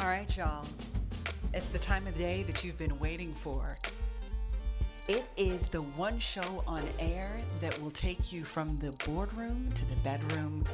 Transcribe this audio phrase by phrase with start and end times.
[0.00, 0.64] All right, y'all.
[1.52, 3.78] It's the time of the day that you've been waiting for.
[5.08, 7.30] It is the one show on air
[7.60, 10.64] that will take you from the boardroom to the bedroom,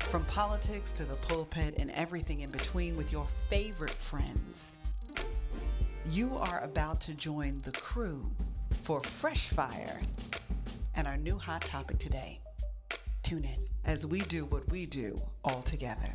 [0.00, 4.74] from politics to the pulpit, and everything in between with your favorite friends.
[6.10, 8.28] You are about to join the crew
[8.82, 10.00] for Fresh Fire
[10.96, 12.40] and our new hot topic today.
[13.22, 16.12] Tune in as we do what we do all together.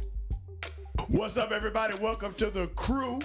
[1.10, 1.94] What's up, everybody?
[2.02, 3.22] Welcome to the crew,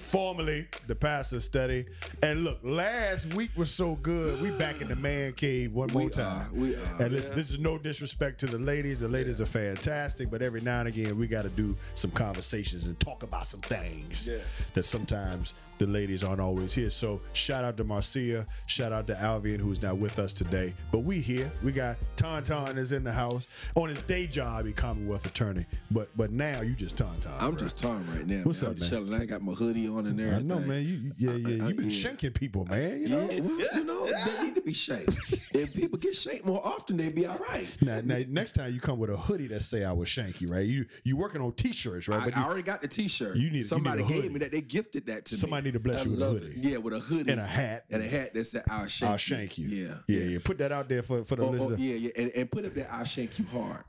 [0.00, 1.84] formerly the Pastor Study.
[2.22, 4.40] And look, last week was so good.
[4.42, 6.46] We back in the man cave one more We time.
[6.50, 9.00] are, we are, And listen, this is no disrespect to the ladies.
[9.00, 12.86] The ladies are fantastic, but every now and again we got to do some conversations
[12.86, 14.38] and talk about some things Yeah.
[14.74, 16.90] that sometimes the ladies aren't always here.
[16.90, 20.72] So shout out to Marcia, shout out to Alvin who's not with us today.
[20.90, 21.50] But we here.
[21.62, 25.66] We got Tauntaun is in the house on his day job, he Commonwealth attorney.
[25.90, 27.40] But but now you just Tauntaun.
[27.40, 28.40] I'm just Tom right now.
[28.44, 28.70] What's man.
[28.72, 28.88] up, I'm man?
[28.90, 29.14] chilling.
[29.14, 30.82] I got my hoodie on and I know, man.
[30.82, 31.66] You, you- yeah, yeah.
[31.66, 32.10] You've been yeah.
[32.10, 33.00] shanking people, man.
[33.00, 33.42] You Yeah, know.
[33.42, 35.10] well, you know, they need to be shanked.
[35.54, 37.68] if people get shanked more often, they'd be all right.
[37.82, 40.66] Now, now, next time you come with a hoodie that say I was shanky, right?
[40.66, 42.20] You you working on t-shirts, right?
[42.22, 43.36] I, But I you- already got the T-shirt.
[43.36, 44.52] You need- you somebody need a gave me that.
[44.52, 45.70] They gifted that to Somebody me.
[45.70, 46.58] Somebody need to bless I you with a hoodie.
[46.60, 46.64] it.
[46.64, 47.84] Yeah, with a hoodie And a hat.
[47.90, 49.66] and a hat that said "I'll shank I'll you." shank you.
[49.68, 50.38] Yeah, yeah, yeah.
[50.42, 52.74] Put that out there for for the Oh, oh, yeah, yeah, and, and put up
[52.74, 53.84] that "I'll shank you hard."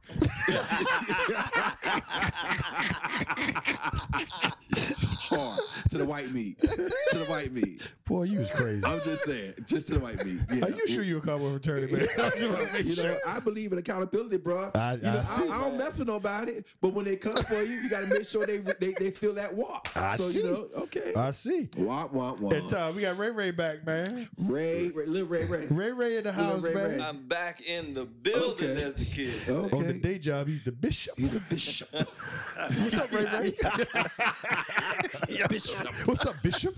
[5.36, 6.60] hard to the white meat.
[6.60, 7.82] To the white meat.
[8.12, 8.84] Boy, you was crazy.
[8.84, 10.40] I'm just saying, just to the white meat.
[10.52, 10.66] Yeah.
[10.66, 12.02] Are you sure you a Commonwealth attorney, man?
[12.18, 13.16] I just wanna make you know.
[13.26, 14.70] I believe in accountability, bro.
[14.76, 15.44] I- you know, I see.
[15.48, 18.28] I, don't mess with nobody, but when they come for you, you got to make
[18.28, 19.90] sure they they, they feel that walk.
[19.96, 20.42] I so see.
[20.42, 21.14] you know, okay.
[21.16, 21.70] I see.
[21.78, 22.90] Womp womp And womp.
[22.90, 24.28] uh, we got Ray Ray back, man.
[24.38, 25.68] Ray, Ray, little Ray, Ray.
[25.70, 26.90] Ray Ray in the house, Ray man.
[26.98, 27.02] Ray.
[27.02, 28.84] I'm back in the building, Okay.
[28.84, 29.48] as the kids.
[29.48, 29.56] Say.
[29.56, 31.18] On the day job, he's the bishop.
[31.18, 31.88] He's the bishop.
[31.94, 33.54] What's up, Ray Ray?
[35.48, 35.88] bishop.
[36.06, 36.76] What's up, Bishop?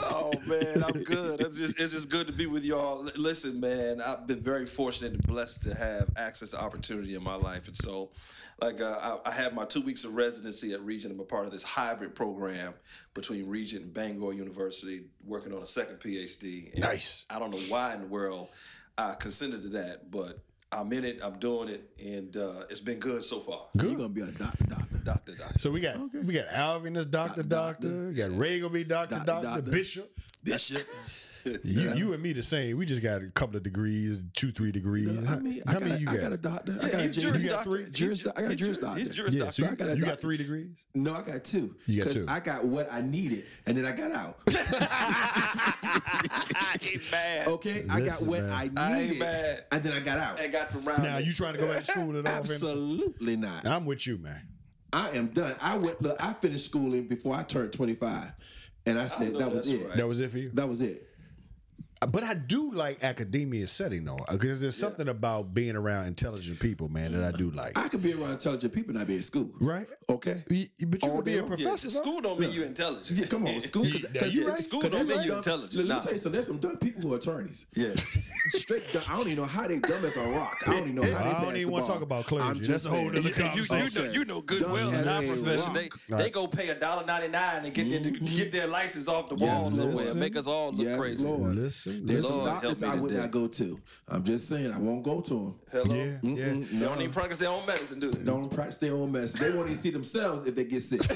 [0.00, 1.40] Oh man, I'm good.
[1.40, 3.04] It's just it's just good to be with y'all.
[3.06, 7.22] L- Listen, man, I've been very fortunate and blessed to have access to opportunity in
[7.22, 8.10] my life, and so.
[8.62, 11.14] Like uh, I, I had my two weeks of residency at Regent.
[11.14, 12.74] I'm a part of this hybrid program
[13.14, 16.70] between Regent and Bangor University, working on a second PhD.
[16.74, 17.24] And Nice.
[17.30, 18.48] I don't know why in the world
[18.98, 20.40] I consented to that, but
[20.72, 21.20] I'm in it.
[21.22, 23.62] I'm doing it, and uh, it's been good so far.
[23.80, 24.96] You're gonna be a doctor, doctor.
[25.04, 25.58] Doctor, doctor.
[25.58, 27.88] So we got we got Alvin as Doctor Doc- Doctor.
[27.88, 28.08] doctor.
[28.08, 29.46] We got Ray gonna be Doctor Doc- Doctor.
[29.48, 29.70] doctor.
[29.70, 30.12] Bishop.
[30.44, 30.82] Bishop.
[31.64, 32.76] You, you and me the same.
[32.76, 35.08] We just got a couple of degrees, two, three degrees.
[35.26, 36.20] I mean, how I got, many a- you I got?
[36.20, 36.78] got a doctor.
[36.82, 37.70] I got a he's juris- Juris you got doctor.
[37.70, 37.84] three?
[37.84, 39.14] He's Juris ju- I got a he's juris ju- He's doctor.
[39.14, 39.62] juris yeah, doctor.
[39.62, 40.68] so I you, got a you got three degrees.
[40.94, 41.74] No, I got two.
[41.86, 42.26] You got 'Cause two.
[42.28, 44.36] I got what I needed, and then I got out.
[44.48, 47.46] I ain't mad.
[47.48, 48.52] Okay, I got Listen, what man.
[48.52, 49.64] I needed, I ain't mad.
[49.72, 50.40] and then I got out.
[50.40, 51.02] I got from round.
[51.02, 52.34] Now you trying to go back to school and all?
[52.34, 53.66] Absolutely not.
[53.66, 54.42] I'm with you, man.
[54.92, 55.54] I am done.
[55.60, 56.02] I went.
[56.02, 58.32] Look, I finished schooling before I turned 25,
[58.90, 59.88] and I said know that was that's it.
[59.88, 59.96] right.
[59.96, 60.50] That was it for you.
[60.54, 61.06] That was it.
[62.08, 66.88] But I do like academia setting though, because there's something about being around intelligent people,
[66.88, 67.58] man, that I do mm-hmm.
[67.58, 67.78] like.
[67.78, 69.50] I could be around intelligent people and not be at school.
[69.60, 69.86] Right?
[70.08, 70.42] Okay.
[70.48, 70.56] But
[71.02, 71.50] you All could be a long.
[71.50, 71.88] Yeah, professor.
[71.88, 72.00] though.
[72.02, 73.18] school don't mean you intelligent.
[73.18, 73.82] Yeah, come on, school.
[73.84, 74.58] Cause, cause- you cause- right.
[74.58, 75.74] School cause don't mean some you dumb- intelligent.
[75.74, 75.96] Let, let Nah.
[75.96, 76.32] me tell you something.
[76.32, 77.66] There's some dumb people who are attorneys.
[77.74, 77.88] Yeah.
[78.52, 79.02] Straight dumb.
[79.08, 80.56] I don't even know how they dumb as a rock.
[80.66, 82.46] I don't even know how they I don't even wanna talk about clergy.
[82.46, 83.12] That's just a whole saying.
[83.12, 84.04] nother You, you, you, conversation.
[84.06, 86.22] know, you know good Dumb well in as our profession, they, rock.
[86.22, 88.50] they go pay a dollar ninety nine and get their get mm-hmm.
[88.50, 91.24] their license off the wall Yes, somewhere, make us all look Yes, crazy.
[91.26, 91.56] Lord.
[91.90, 92.30] Listen, There's listen.
[92.30, 93.20] some Lord, doctors help me I would today.
[93.22, 93.80] not go to.
[94.08, 95.54] I'm just saying I won't go to them.
[95.72, 95.94] Hello.
[95.94, 96.10] Yeah, yeah.
[96.22, 96.88] Mm-mm, They no.
[96.88, 98.24] don't even practice their own medicine, do they?
[98.24, 99.40] Don't practice their own medicine.
[99.42, 101.00] They won't even see themselves if they get sick.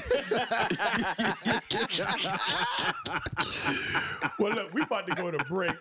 [4.39, 5.71] Well, look, we about to go to break.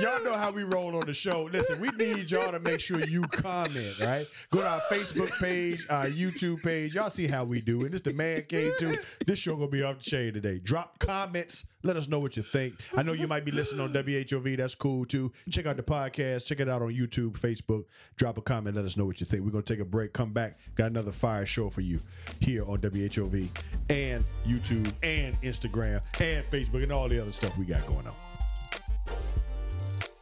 [0.00, 1.42] Y'all know how we roll on the show.
[1.52, 4.26] Listen, we need y'all to make sure you comment, right?
[4.50, 6.94] Go to our Facebook page, our YouTube page.
[6.94, 7.78] Y'all see how we do.
[7.80, 8.96] And this the Man Cave too.
[9.26, 10.58] This show gonna be off the chain today.
[10.62, 11.66] Drop comments.
[11.82, 12.76] Let us know what you think.
[12.96, 14.56] I know you might be listening on WHOV.
[14.56, 15.32] That's cool too.
[15.50, 16.46] Check out the podcast.
[16.46, 17.84] Check it out on YouTube, Facebook.
[18.16, 18.76] Drop a comment.
[18.76, 19.44] Let us know what you think.
[19.44, 20.14] We're gonna take a break.
[20.14, 20.58] Come back.
[20.76, 22.00] Got another fire show for you
[22.40, 23.48] here on WHOV
[23.90, 28.29] and YouTube and Instagram and Facebook and all the other stuff we got going on.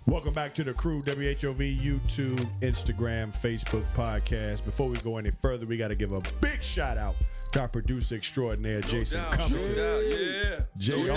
[0.09, 4.65] Welcome back to the crew, WHOV, YouTube, Instagram, Facebook podcast.
[4.65, 7.15] Before we go any further, we got to give a big shout out
[7.53, 9.75] to our producer extraordinaire, Jason doubt, no Covington.
[9.77, 10.61] doubt, yeah.
[10.79, 11.15] Jay, No.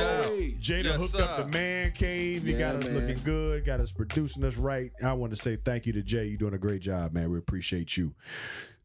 [0.60, 2.44] Jada Yes, hooked up the man cave.
[2.44, 2.96] He Yeah, got us man.
[3.08, 4.92] looking good, got us producing us right.
[5.02, 6.26] I want to say thank you to Jay.
[6.26, 7.32] You're doing a great job, man.
[7.32, 8.14] We appreciate you.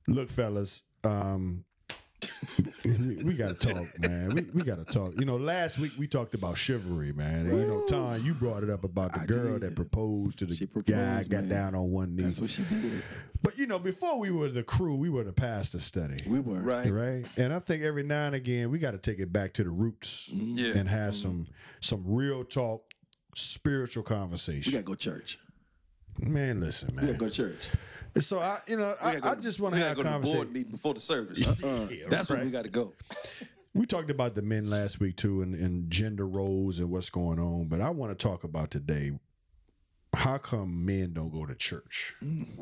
[0.06, 1.64] Look, fellas, um,
[2.84, 4.30] we, we gotta talk, man.
[4.30, 5.12] We, we gotta talk.
[5.18, 7.46] You know, last week we talked about chivalry, man.
[7.46, 9.62] And, you know, Tom, you brought it up about the I girl did.
[9.62, 11.48] that proposed to the She guy, proposed, got man.
[11.48, 12.24] down on one knee.
[12.24, 13.02] That's what she did.
[13.42, 16.18] but you know, before we were the crew, we were the pastor study.
[16.26, 16.60] We were.
[16.60, 16.90] Right.
[16.90, 19.64] Right, and I think every now and again we got to take it back to
[19.64, 20.54] the roots mm-hmm.
[20.56, 20.78] Yeah.
[20.78, 21.28] and have mm-hmm.
[21.28, 21.46] some
[21.80, 22.82] some real talk,
[23.34, 24.70] spiritual conversation.
[24.70, 25.38] We gotta go to church.
[26.20, 27.06] man, listen, man.
[27.06, 27.68] We gotta go to church.
[28.20, 30.52] So I, you know, I, I just want to have a to the board conversation.
[30.52, 31.46] meeting before the service.
[31.60, 31.88] Yeah, uh-uh.
[32.08, 32.44] That's where right.
[32.44, 32.92] we got to go.
[33.74, 37.38] We talked about the men last week too, and, and gender roles and what's going
[37.38, 37.66] on.
[37.68, 39.12] But I want to talk about today.
[40.14, 42.14] How come men don't go to church?
[42.24, 42.56] Mm.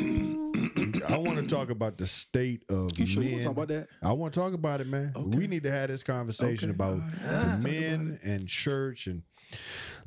[1.08, 3.28] I want to talk about the state of You sure men.
[3.30, 3.86] you want to talk about that?
[4.02, 5.12] I want to talk about it, man.
[5.16, 6.74] We need to have this conversation Okay.
[6.76, 7.20] about All right.
[7.20, 9.06] the about men and church.
[9.06, 9.22] And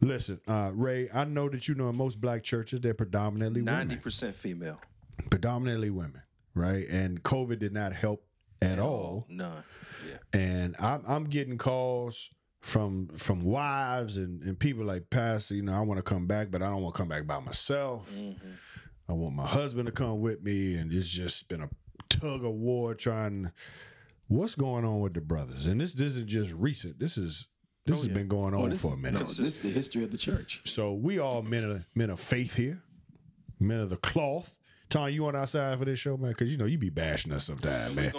[0.01, 3.89] listen, uh, Ray, I know that you know in most black churches they're predominantly Ninety
[3.89, 4.79] women, percent female.
[5.29, 6.21] predominantly women,
[6.55, 6.87] right?
[6.89, 8.25] And COVID did not help
[8.61, 9.25] at all.
[9.29, 9.63] None.
[10.09, 10.17] Yeah.
[10.39, 12.29] And I'm, I'm getting calls
[12.61, 15.55] from from wives and, and people like Pastor.
[15.55, 17.39] You know, I want to come back, but I don't want to come back by
[17.39, 18.11] myself.
[19.09, 21.69] I want my husband to come with me, and it's just been a
[22.09, 23.51] tug of war trying.
[24.27, 25.67] What's going on with the brothers?
[25.67, 26.99] And this this isn't just recent.
[26.99, 27.47] This is
[27.85, 29.19] this oh, has been going oh, on Oh, this, for a minute.
[29.19, 30.61] No, this is the history of the church.
[30.65, 32.81] So we all men of men of faith here,
[33.59, 34.57] men of the cloth.
[34.89, 36.31] Tom, you on outside for this show, man?
[36.31, 38.11] Because you know you be bashing us sometimes, man.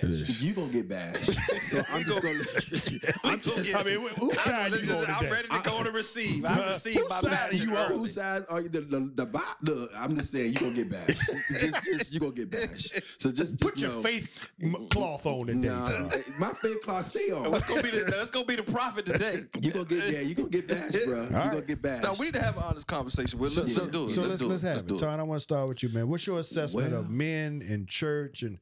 [0.00, 0.42] Gonna bashed.
[0.42, 1.38] You gonna get bashed.
[1.60, 3.12] So I'm just gonna.
[3.24, 6.44] I'm just, I mean, whose side you on I'm ready to go on to receive.
[6.44, 7.86] I received whose my side bashing you on?
[7.86, 7.98] early.
[7.98, 8.68] Whose side are you?
[8.68, 11.30] The the, the, bo- the I'm just saying you gonna get bashed.
[11.60, 13.20] just, just you gonna get bashed.
[13.20, 14.50] So just, just Put your faith
[14.90, 17.50] cloth on today, Nah, eh, my faith cloth stay on.
[17.50, 19.44] Let's go be the let's go be the prophet today.
[19.60, 21.22] You gonna get yeah, you gonna get bashed, bro.
[21.24, 22.04] You gonna get bashed.
[22.04, 23.38] No, we need to have an honest conversation.
[23.38, 24.10] Well, let's, let's do it.
[24.10, 24.52] So let's, let's do it.
[24.52, 24.88] have let's it.
[24.88, 24.98] do it.
[24.98, 26.08] Tom, I want to start with you, man.
[26.08, 28.58] What's your assessment of men in church, and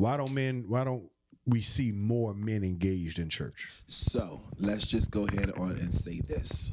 [0.00, 0.64] why don't men?
[0.66, 1.10] Why don't
[1.44, 3.70] we see more men engaged in church?
[3.86, 6.72] So let's just go ahead on and say this.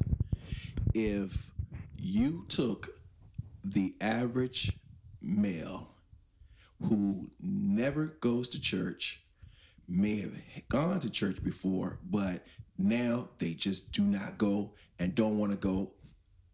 [0.94, 1.50] If
[1.98, 2.88] you took
[3.62, 4.72] the average
[5.20, 5.90] male
[6.82, 9.22] who never goes to church,
[9.86, 10.32] may have
[10.70, 12.46] gone to church before, but
[12.78, 15.92] now they just do not go and don't want to go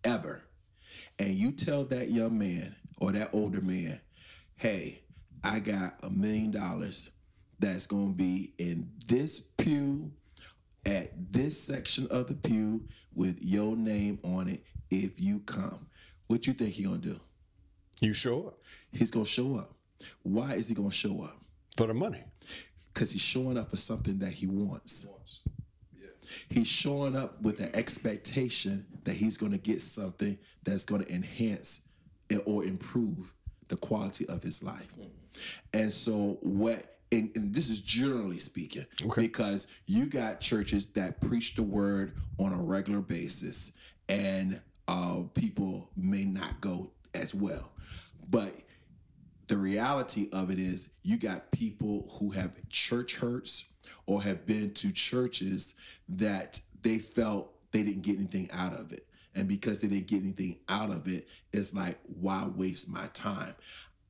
[0.02, 0.42] ever.
[1.20, 4.00] And you tell that young man or that older man,
[4.56, 5.03] hey,
[5.44, 7.10] I got a million dollars
[7.58, 10.10] that's going to be in this pew
[10.86, 15.86] at this section of the pew with your name on it if you come.
[16.26, 17.20] What you think he going to do?
[18.00, 18.58] You show up.
[18.90, 19.70] He's going to show up.
[20.22, 21.38] Why is he going to show up?
[21.76, 22.22] for the money?
[22.92, 25.06] because he's showing up for something that he wants.
[26.48, 31.12] He's showing up with an expectation that he's going to get something that's going to
[31.12, 31.88] enhance
[32.46, 33.34] or improve
[33.68, 34.88] the quality of his life.
[34.98, 35.08] Mm.
[35.72, 38.86] And so, what, and, and this is generally speaking,
[39.16, 43.72] because you got churches that preach the word on a regular basis,
[44.08, 47.70] and uh, people may not go as well.
[48.28, 48.54] But
[49.46, 53.66] the reality of it is you got people who have church hurts
[54.06, 55.76] or have been to churches
[56.08, 59.06] that they felt they didn't get anything out of it.
[59.34, 63.54] And because they didn't get anything out of it it's like why waste my time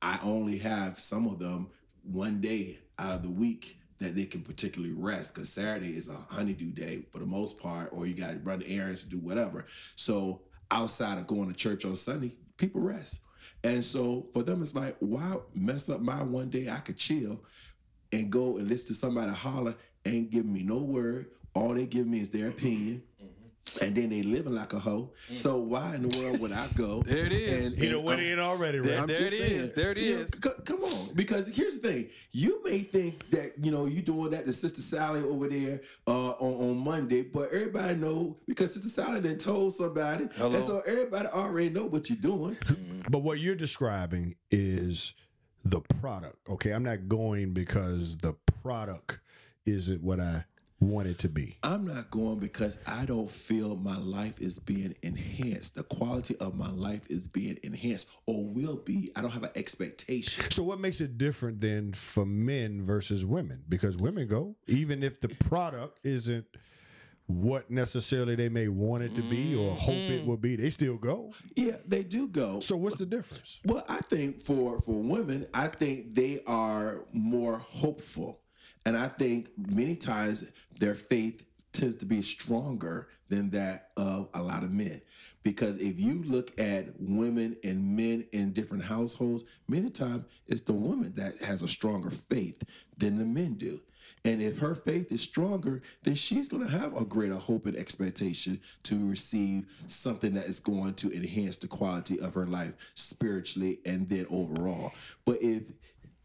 [0.05, 1.67] i only have some of them
[2.03, 6.33] one day out of the week that they can particularly rest because saturday is a
[6.33, 9.65] honeydew day for the most part or you got to run errands do whatever
[9.95, 10.41] so
[10.71, 13.25] outside of going to church on sunday people rest
[13.65, 17.41] and so for them, it's like, why mess up my one day I could chill
[18.11, 19.73] and go and listen to somebody holler,
[20.05, 21.31] ain't giving me no word.
[21.55, 23.01] All they give me is their opinion.
[23.81, 25.11] And then they living like a hoe.
[25.37, 27.01] So why in the world would I go?
[27.05, 27.73] There it is.
[27.73, 29.07] And, You know what in already, There- right?
[29.07, 29.71] there it is.
[29.71, 33.51] There it you know, c- come on, because here's the thing: you may think that
[33.61, 37.51] you know you doing that to Sister Sally over there uh, on on Monday, but
[37.51, 40.55] everybody know because Sister Sally then told somebody, Hello.
[40.55, 42.57] and so everybody already know what you're doing.
[43.09, 45.13] But what you're describing is
[45.63, 46.37] the product.
[46.49, 49.19] Okay, I'm not going because the product
[49.65, 50.45] isn't what I
[50.79, 51.57] want it to be.
[51.63, 55.75] I'm not going because I don't feel my life is being enhanced.
[55.75, 59.11] The quality of my life is being enhanced or will be.
[59.15, 60.51] I don't have an expectation.
[60.51, 63.63] So what makes it different then for men versus women?
[63.69, 66.45] Because women go, even if the product isn't
[67.27, 70.27] what necessarily they may want it to be or hope it mm-hmm.
[70.27, 71.33] will be, they still go.
[71.55, 72.59] Yeah, they do go.
[72.59, 73.59] So what's the difference?
[73.65, 78.41] Well, I think for for women, I think they are more hopeful,
[78.85, 84.41] and I think many times their faith tends to be stronger than that of a
[84.41, 85.01] lot of men.
[85.43, 90.73] Because if you look at women and men in different households, many times it's the
[90.73, 92.63] woman that has a stronger faith
[92.97, 93.81] than the men do.
[94.23, 97.75] And if her faith is stronger, then she's going to have a greater hope and
[97.75, 103.79] expectation to receive something that is going to enhance the quality of her life spiritually
[103.85, 104.91] and then overall.
[105.25, 105.71] But if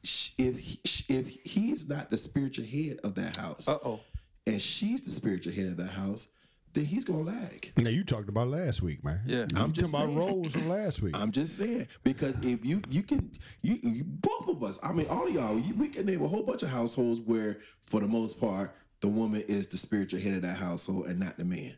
[0.03, 4.01] if he- sh- if he's not the spiritual head of that house, Uh-oh.
[4.47, 6.29] and she's the spiritual head of that house,
[6.73, 7.73] then he's gonna lag.
[7.79, 9.21] Now you talked about last week, man.
[9.27, 9.47] Yeah.
[9.57, 11.17] I'm, I'm just talking about roles from last week.
[11.17, 13.31] I'm just saying because if you you can
[13.63, 16.29] you, you both of us, I mean all of y'all, you, we can name a
[16.29, 20.35] whole bunch of households where, for the most part, the woman is the spiritual head
[20.35, 21.75] of that household and not the man.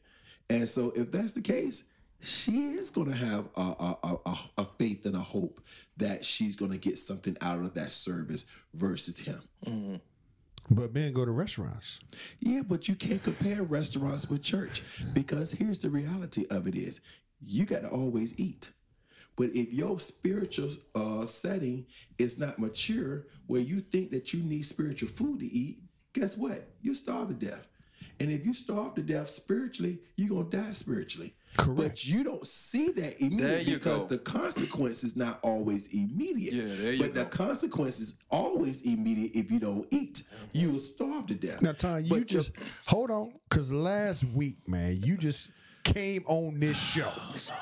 [0.50, 1.84] And so if that's the case,
[2.22, 5.60] she is gonna have a a, a, a, a faith and a hope
[5.96, 9.42] that she's gonna get something out of that service versus him.
[10.70, 12.00] but men go to restaurants.
[12.40, 17.00] Yeah, but you can't compare restaurants with church because here's the reality of it is
[17.44, 18.70] you got to always eat.
[19.36, 21.86] But if your spiritual uh, setting
[22.18, 26.68] is not mature, where you think that you need spiritual food to eat, guess what?
[26.82, 27.66] You starve to death.
[28.20, 31.34] And if you starve to death spiritually, you're gonna die spiritually.
[31.58, 31.76] Correct.
[31.76, 34.16] But you don't see that immediately you because go.
[34.16, 36.54] the consequence is not always immediate.
[36.54, 37.24] Yeah, there you but go.
[37.24, 40.22] the consequence is always immediate if you don't eat.
[40.52, 41.60] You will starve to death.
[41.60, 42.52] Now, Tom, you But just
[42.86, 45.50] hold on, because last week, man, you just
[45.84, 47.10] came on this show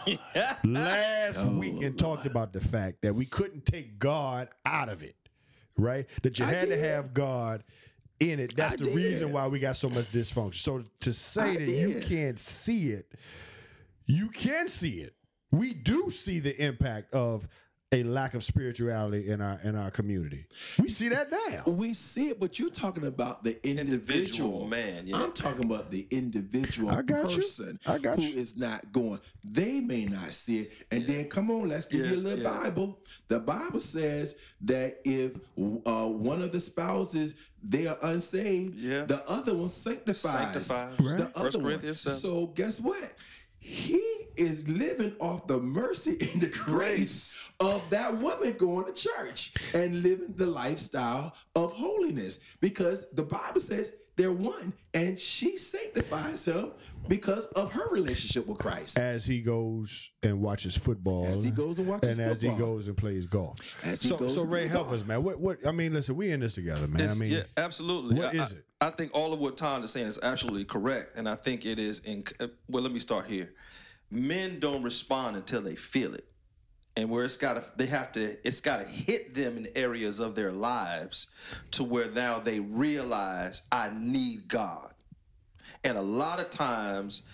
[0.65, 5.03] last Oh, week and talked about the fact that we couldn't take God out of
[5.03, 5.15] it,
[5.77, 6.07] right?
[6.23, 7.65] That you I had to have God
[8.21, 8.55] in it.
[8.57, 8.95] That's I the did.
[8.97, 10.55] reason why we got so much dysfunction.
[10.57, 13.11] So to say I that you can't see it,
[14.11, 15.15] you can see it.
[15.53, 17.49] We do see the impact of
[17.93, 20.47] a lack of spirituality in our in our community.
[20.79, 21.65] We see that now.
[21.73, 25.17] We see it, but you're talking about the individual, Individual man, yeah.
[25.17, 27.39] I'm talking about the individual I got you.
[27.39, 28.39] person I got who you.
[28.41, 29.19] is not going.
[29.45, 30.73] They may not see it.
[30.93, 32.61] And then come on, let's give Yeah, you a little yeah.
[32.63, 33.01] Bible.
[33.27, 39.05] The Bible says that if uh, one of the spouses they are unsaved, Yeah.
[39.05, 40.21] the other one sanctifies.
[40.65, 40.97] Sanctifies.
[40.97, 41.21] The Right.
[41.35, 41.65] other First one.
[41.67, 42.01] Corinthians.
[42.23, 43.15] So guess what?
[43.61, 44.01] He
[44.37, 50.03] is living off the mercy and the grace of that woman going to church and
[50.03, 56.73] living the lifestyle of holiness because the Bible says they're one and she sanctifies him
[57.09, 58.99] because of her relationship with Christ.
[58.99, 62.25] as he goes and watches football, As he goes and watches football.
[62.25, 63.59] and as he goes and plays golf.
[63.85, 64.95] As he so, goes so Ray, help golf.
[65.01, 65.23] us, man.
[65.23, 65.67] What, what?
[65.67, 67.01] I mean, listen, we in this together, man.
[67.01, 68.17] It's- I mean, yeah, absolutely.
[68.17, 68.65] what I, is it?
[68.81, 71.79] I, think all of what Tom is saying is absolutely correct, and I think it
[71.79, 72.01] is.
[72.01, 72.25] In
[72.69, 73.53] well, let me start here.
[74.11, 76.27] Men don't respond until they feel it,
[76.97, 80.19] and where it's got to, they have to, it's got to hit them in areas
[80.19, 81.29] of their lives
[81.73, 84.93] to where now they realize I need God.
[85.85, 87.27] And a lot of times,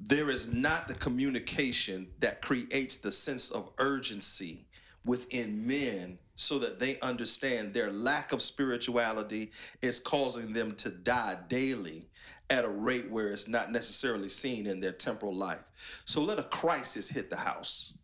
[0.00, 4.66] there is not the communication that creates the sense of urgency
[5.04, 11.36] within men so that they understand their lack of spirituality is causing them to die
[11.48, 12.08] daily
[12.50, 15.62] at a rate where it's not necessarily seen in their temporal life.
[16.04, 17.94] So let a crisis hit the house.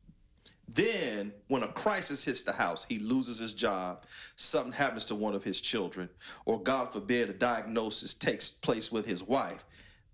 [0.69, 4.05] Then, when a crisis hits the house, he loses his job,
[4.37, 6.09] something happens to one of his children,
[6.45, 9.65] or God forbid, a diagnosis takes place with his wife.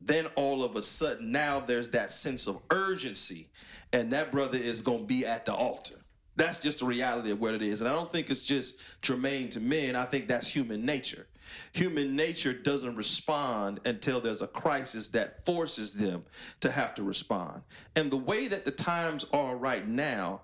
[0.01, 3.49] Then, all of a sudden, now there's that sense of urgency,
[3.93, 6.04] and that brother is going to be at the altar.
[6.37, 7.81] That's just the reality of what it is.
[7.81, 11.27] And I don't think it's just germane to men, I think that's human nature.
[11.73, 16.25] Human nature doesn't respond until there's a crisis that forces them
[16.61, 17.63] to have to respond.
[17.95, 20.43] And the way that the times are right now,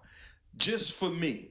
[0.57, 1.49] just for me,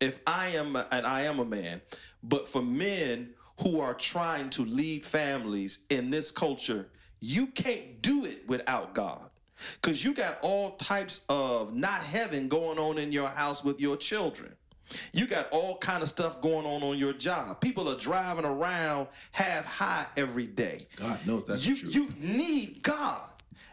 [0.00, 1.80] if I am, a- and I am a man,
[2.22, 6.88] but for men who are trying to lead families in this culture,
[7.20, 9.30] you can't do it without God.
[9.80, 13.96] Because you got all types of not heaven going on in your house with your
[13.96, 14.52] children.
[15.12, 17.60] You got all kind of stuff going on on your job.
[17.60, 20.86] People are driving around half high every day.
[20.96, 21.94] God knows that's you truth.
[21.94, 23.28] you need God,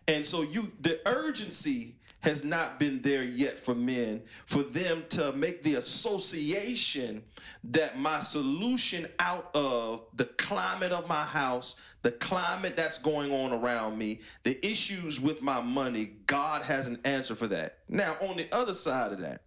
[0.08, 5.34] and so you the urgency has not been there yet for men for them to
[5.34, 7.22] make the association
[7.66, 13.52] that my solution out of the climate of my house, the climate that's going on
[13.52, 17.80] around me, the issues with my money, God has an answer for that.
[17.90, 19.42] Now, on the other side of that,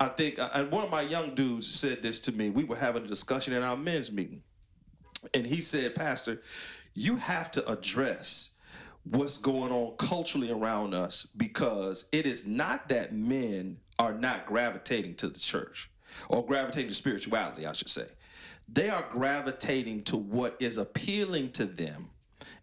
[0.00, 2.50] I think, uh, and one of my young dudes said this to me.
[2.50, 4.42] We were having a discussion in our men's meeting.
[5.34, 6.42] And he said, Pastor,
[6.94, 8.50] you have to address
[9.10, 15.14] what's going on culturally around us because it is not that men are not gravitating
[15.16, 15.90] to the church
[16.28, 18.06] or gravitating to spirituality, I should say.
[18.68, 22.10] They are gravitating to what is appealing to them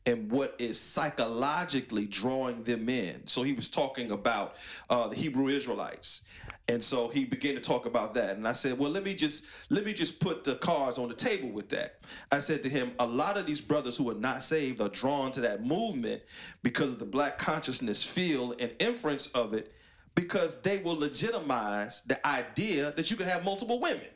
[0.06, 3.26] and what is psychologically drawing them in.
[3.28, 4.56] So he was talking about
[4.90, 6.26] uh, the Hebrew Israelites.
[6.68, 8.38] And so he began to talk about that.
[8.38, 11.16] And I said, well, let me just let me just put the cards on the
[11.16, 12.00] table with that.
[12.32, 15.32] I said to him, a lot of these brothers who are not saved are drawn
[15.34, 16.24] to that movement
[16.64, 19.74] because of the black consciousness feel and inference of it,
[20.16, 24.08] because they will legitimize the idea that you can have multiple women.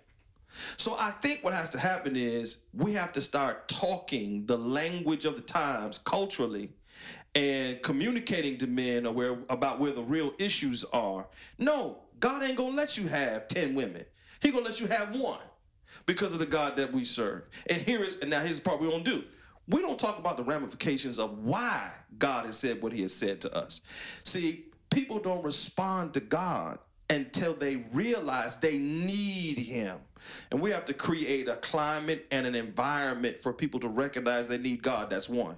[0.78, 5.26] So I think what has to happen is we have to start talking the language
[5.26, 6.72] of the times culturally
[7.36, 11.28] and communicating to men about where the real issues are.
[11.58, 14.04] No, God ain't gonna let you have 10 women.
[14.42, 15.40] He gonna let you have one
[16.06, 17.44] because of the God that we serve.
[17.70, 19.24] And here is, and now here's the part we don't do.
[19.68, 23.40] We don't talk about the ramifications of why God has said what he has said
[23.42, 23.82] to us.
[24.24, 29.98] See, people don't respond to God until they realize they need him.
[30.52, 34.58] And we have to create a climate and an environment for people to recognize they
[34.58, 35.10] need God.
[35.10, 35.58] That's one.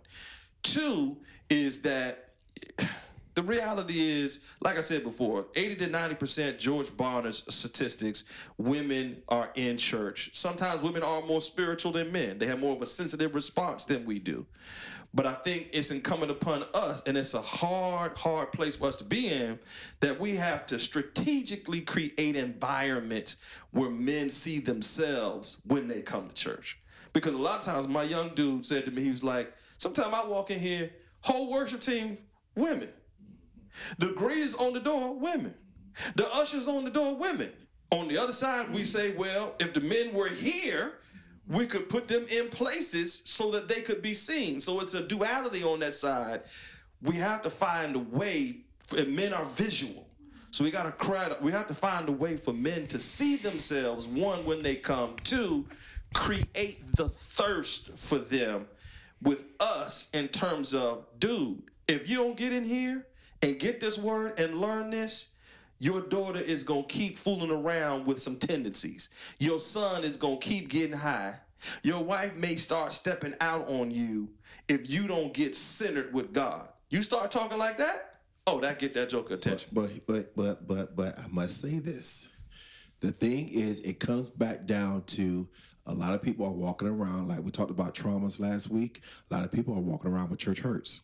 [0.64, 1.18] Two
[1.50, 2.30] is that
[3.34, 8.26] the reality is, like I said before, 80 to 90% George Barna's statistics,
[8.58, 10.32] women are in church.
[10.34, 12.38] Sometimes women are more spiritual than men.
[12.38, 14.46] They have more of a sensitive response than we do.
[15.14, 18.96] But I think it's incumbent upon us, and it's a hard, hard place for us
[18.98, 19.60] to be in,
[20.00, 23.36] that we have to strategically create environments
[23.72, 26.80] where men see themselves when they come to church.
[27.12, 30.14] Because a lot of times my young dude said to me, he was like, Sometimes
[30.14, 30.92] I walk in here,
[31.22, 32.18] whole worship team,
[32.56, 32.90] women.
[33.98, 35.56] The greeters on the door, women.
[36.16, 37.52] The ushers on the door, women.
[37.90, 40.94] On the other side, we say, well, if the men were here,
[41.52, 44.62] we could put them in places so that they could be seen.
[44.62, 46.42] So it's a duality on that side.
[47.02, 48.62] We have to find a way,
[48.98, 50.08] and men are visual.
[50.52, 51.36] So we got to cry.
[51.42, 54.08] We have to find a way for men to see themselves.
[54.08, 55.18] One, when they come.
[55.24, 55.66] Two,
[56.14, 58.66] create the thirst for them
[59.22, 63.06] with us in terms of, dude, if you don't get in here
[63.42, 65.36] and get this word and learn this,
[65.82, 69.10] your daughter is going to keep fooling around with some tendencies.
[69.40, 71.40] Your son is going to keep getting high.
[71.82, 74.30] Your wife may start stepping out on you
[74.70, 76.70] if you don't get centered with God.
[76.92, 79.72] You start talking like that, oh, that get that joker attention.
[79.74, 82.30] But but but but but I must say this.
[83.00, 85.48] The thing is, it comes back down to
[85.88, 89.02] a lot of people are walking around like we talked about traumas last week.
[89.32, 91.02] A lot of people are walking around with church hurts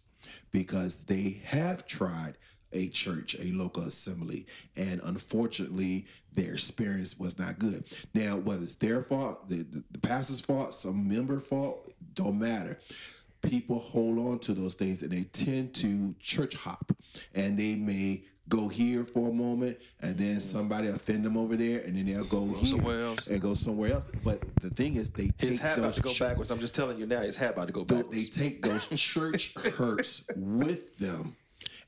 [0.51, 2.37] because they have tried
[2.73, 7.83] a church, a local assembly, and unfortunately, their experience was not good.
[8.13, 12.79] Now, whether it's their fault, the, the, the pastor's fault, some member fault, don't matter
[13.41, 16.91] people hold on to those things and they tend to church hop
[17.35, 21.79] and they may go here for a moment and then somebody offend them over there
[21.81, 23.27] and then they'll go, here somewhere else.
[23.27, 26.09] and go somewhere else but the thing is they take His hat about to go
[26.09, 26.51] church- backwards.
[26.51, 29.53] I'm just telling you now, his hat about to go but they take those church
[29.77, 31.35] hurts with them.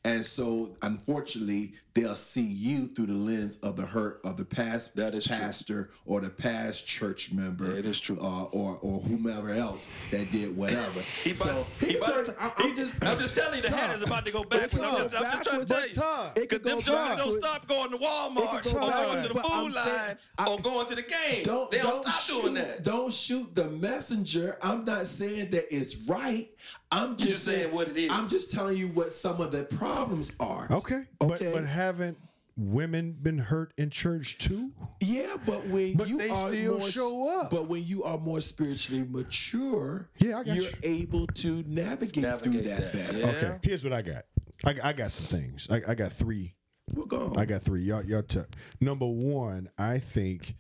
[0.04, 4.96] And so, unfortunately, they'll see you through the lens of the hurt of the past
[4.96, 5.36] That is true.
[5.36, 7.76] pastor or the past church member.
[7.76, 8.18] It is true.
[8.22, 11.00] Uh, or or whomever else that did whatever.
[11.24, 13.68] He so about- he about turns- to- I'm- he I'm just, I'm just telling you,
[13.68, 14.76] the hat is about to go backwards.
[14.76, 16.30] I'm just, I'm just trying to tell you.
[16.36, 18.80] It Because could them go Jones don't stop going to Walmart It could or go
[18.80, 21.44] going backwards, to the but I'm food saying- line I- or going to the game.
[21.44, 22.84] Don't, they don't, don't stop shoot, doing that.
[22.84, 24.58] Don't shoot the messenger.
[24.62, 26.50] I'm not saying that it's right.
[26.92, 28.12] I'm just, just saying what it is.
[28.12, 30.68] I'm just telling you what some of the problems are.
[30.72, 31.04] Okay.
[31.22, 31.52] Okay.
[31.52, 32.18] But but haven't
[32.58, 34.72] women been hurt in church too?
[35.00, 37.50] Yeah, but when But you they are still more, show up.
[37.52, 40.72] But when you are more spiritually mature, Yeah, I got you're you.
[40.84, 43.20] able to navigate, Navigate through that, that, better.
[43.20, 43.28] yeah.
[43.30, 43.60] Okay.
[43.64, 44.24] Here's what I got.
[44.66, 45.70] I, I got some things.
[45.72, 46.56] I, I got three.
[46.94, 47.38] Well, go on.
[47.40, 47.82] I got three.
[47.82, 48.24] Y'all, y'all.
[48.24, 48.42] T-
[48.82, 50.56] Number one, I think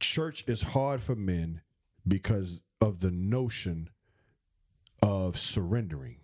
[0.00, 1.60] church is hard for men
[2.06, 3.90] because of the notion
[5.02, 6.16] of surrendering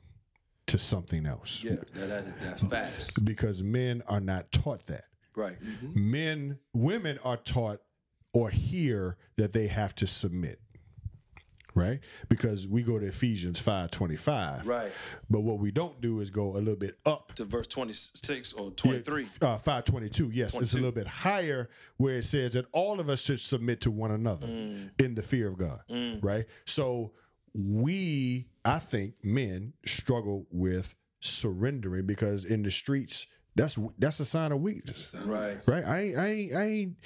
[0.75, 1.63] to something else.
[1.63, 3.19] Yeah, that, that, that's facts.
[3.21, 5.05] Because men are not taught that.
[5.37, 5.57] Right.
[5.95, 7.81] Men, women are taught
[8.33, 10.59] or hear that they have to submit.
[11.77, 12.01] Right?
[12.29, 14.65] Because we go to Ephesians 5:25.
[14.67, 14.93] Right.
[15.31, 18.71] But what we don't do is go a little bit up To verse 26 or
[18.73, 19.23] 23.
[19.43, 20.31] uh, 522.
[20.33, 23.81] Yes, it's a little bit higher where it says that all of us should submit
[23.83, 24.91] to one another Mm.
[25.03, 25.81] in the fear of God.
[26.23, 26.47] Right?
[26.65, 27.13] So
[27.55, 34.53] we, I think, men struggle with surrendering because in the streets, that's that's a sign
[34.53, 35.15] of weakness.
[35.25, 35.63] Right.
[35.69, 35.85] Right?
[35.85, 36.97] I ain't, I ain't, I ain't,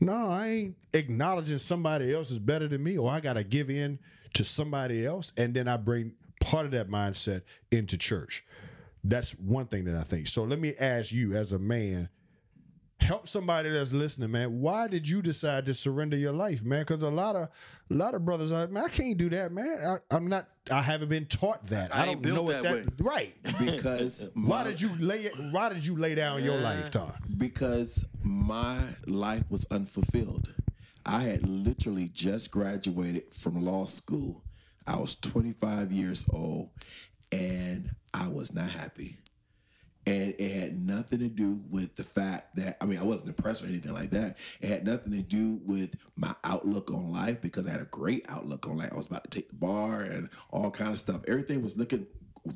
[0.00, 3.98] no, I ain't acknowledging somebody else is better than me, or I gotta give in
[4.34, 8.44] to somebody else, and then I bring part of that mindset into church.
[9.02, 10.28] That's one thing that I think.
[10.28, 12.08] So let me ask you, as a man,
[13.00, 14.60] help somebody that's listening, man.
[14.60, 16.80] Why did you decide to surrender your life, man?
[16.80, 17.48] Because a lot of
[17.90, 20.00] a lot of brothers are, man, I can't do that, man.
[20.10, 20.48] I, am not.
[20.70, 21.94] I haven't been taught that.
[21.94, 22.92] I I, don't know that that.
[22.98, 23.34] Right.
[23.58, 25.34] because Why my- did you lay it?
[25.50, 27.12] Why did you lay down your lifetime?
[27.36, 30.52] because my life was unfulfilled.
[31.06, 34.42] I had literally just graduated from law school.
[34.86, 36.70] I was 25 years old
[37.32, 39.16] and I was not happy.
[40.08, 43.62] And it had nothing to do with the fact that, I mean, I wasn't depressed
[43.62, 44.38] or anything like that.
[44.62, 48.24] It had nothing to do with my outlook on life because I had a great
[48.30, 48.88] outlook on life.
[48.90, 51.20] I was about to take the bar and all kind of stuff.
[51.28, 52.06] Everything was looking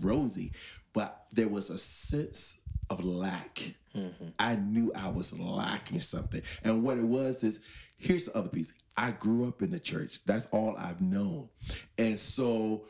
[0.00, 0.52] rosy,
[0.94, 3.74] but there was a sense of lack.
[3.94, 4.28] Mm-hmm.
[4.38, 6.40] I knew I was lacking something.
[6.64, 7.62] And what it was is
[7.98, 8.72] here's the other piece.
[8.96, 10.24] I grew up in the church.
[10.24, 11.50] That's all I've known.
[11.98, 12.84] And so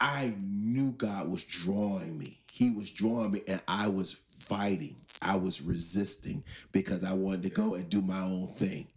[0.00, 2.40] I knew God was drawing me.
[2.56, 4.96] He was drawing me, and I was fighting.
[5.20, 6.42] I was resisting
[6.72, 8.88] because I wanted to go and do my own thing.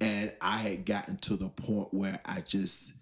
[0.00, 2.94] And I had gotten to the point where I just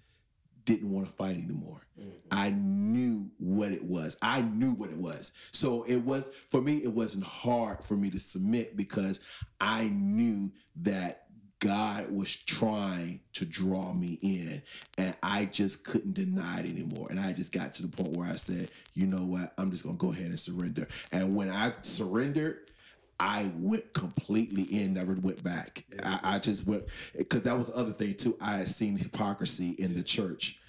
[0.64, 1.86] didn't want to fight anymore.
[1.96, 2.10] Mm-hmm.
[2.32, 4.18] I knew what it was.
[4.20, 5.32] I knew what it was.
[5.52, 9.24] So it was for me it wasn't hard for me to submit because
[9.60, 10.50] I knew
[10.82, 11.26] that
[11.60, 14.62] God was trying to draw me in
[14.98, 17.08] and I just couldn't deny it anymore.
[17.10, 19.52] And I just got to the point where I said, "You know what?
[19.58, 22.70] I'm just going to go ahead and surrender." And when I surrendered,
[23.18, 25.84] I went completely in, never went back.
[26.02, 26.84] I, I just went
[27.16, 28.36] because that was the other thing too.
[28.40, 30.59] I had seen hypocrisy in the church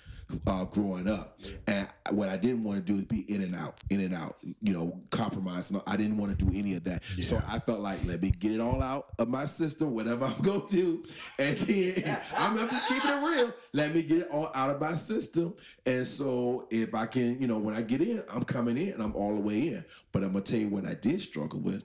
[0.47, 3.75] uh, growing up, and what I didn't want to do is be in and out,
[3.89, 4.37] in and out.
[4.61, 5.71] You know, compromise.
[5.71, 7.03] No, I didn't want to do any of that.
[7.21, 10.41] So I felt like let me get it all out of my system, whatever I'm
[10.41, 11.03] gonna do,
[11.39, 13.53] and then I'm, I'm just keeping it real.
[13.73, 15.53] Let me get it all out of my system,
[15.85, 19.03] and so if I can, you know, when I get in, I'm coming in, and
[19.03, 19.85] I'm all the way in.
[20.11, 21.83] But I'm gonna tell you what I did struggle with.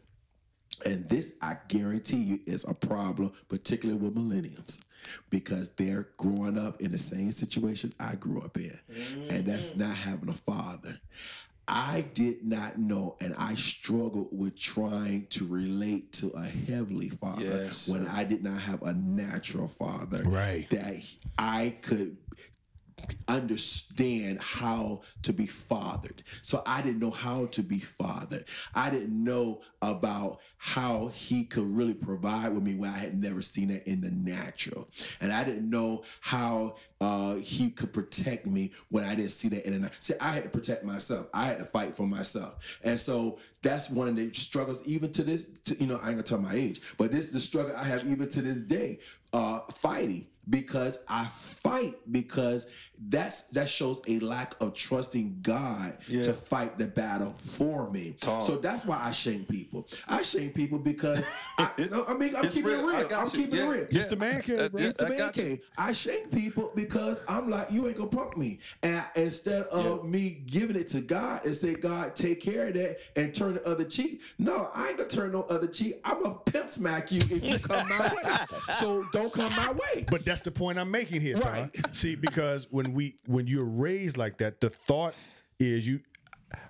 [0.85, 4.83] And this, I guarantee you, is a problem, particularly with millennials,
[5.31, 8.79] because they're growing up in the same situation I grew up in.
[9.31, 9.83] And that's mm-hmm.
[9.83, 10.99] not having a father.
[11.69, 17.43] I did not know, and I struggled with trying to relate to a heavenly father
[17.43, 20.23] Yes, when I did not have a natural father.
[20.25, 20.69] Right.
[20.71, 21.03] That
[21.39, 22.17] I could
[23.29, 26.23] understand how to be fathered.
[26.43, 28.45] So I didn't know how to be fathered.
[28.75, 33.43] I didn't know about how he could really provide with me where I had never
[33.43, 34.89] seen it in the natural.
[35.21, 39.67] And I didn't know how uh, he could protect me when I didn't see that
[39.67, 40.01] in the natural.
[40.01, 41.27] See, I had to protect myself.
[41.35, 42.57] I had to fight for myself.
[42.83, 46.17] And so that's one of the struggles, even to this, to, you know, I ain't
[46.17, 49.01] gonna tell my age, but this is the struggle I have even to this day,
[49.33, 52.71] uh, fighting because I fight because
[53.09, 58.17] that's that shows a lack of trusting God to fight the battle for me.
[58.21, 58.41] Talk.
[58.41, 59.87] So that's why I shame people.
[60.09, 61.29] I shame people because
[61.59, 62.89] I, no, I mean I'm keeping real.
[62.89, 63.19] it real.
[63.19, 63.31] I'm you.
[63.33, 63.65] keeping Yeah.
[63.65, 63.81] it real.
[63.81, 63.87] Yeah.
[63.99, 65.61] It's the man cave, Uh, It's the I man cave.
[65.77, 68.61] I shame people because I'm like, you ain't gonna punk me.
[68.83, 72.75] And I- instead of me giving it to God and say, God, take care of
[72.75, 74.23] that and turn the other cheek.
[74.39, 76.01] No, I ain't gonna turn no other cheek.
[76.05, 78.37] I'm gonna pimp smack you if you come my way.
[78.73, 80.07] So don't come my way.
[80.11, 81.61] But that's the point I'm making here, Ty.
[81.75, 81.87] Right.
[81.97, 85.15] See, because when we when you're raised like that, the thought
[85.59, 86.01] is you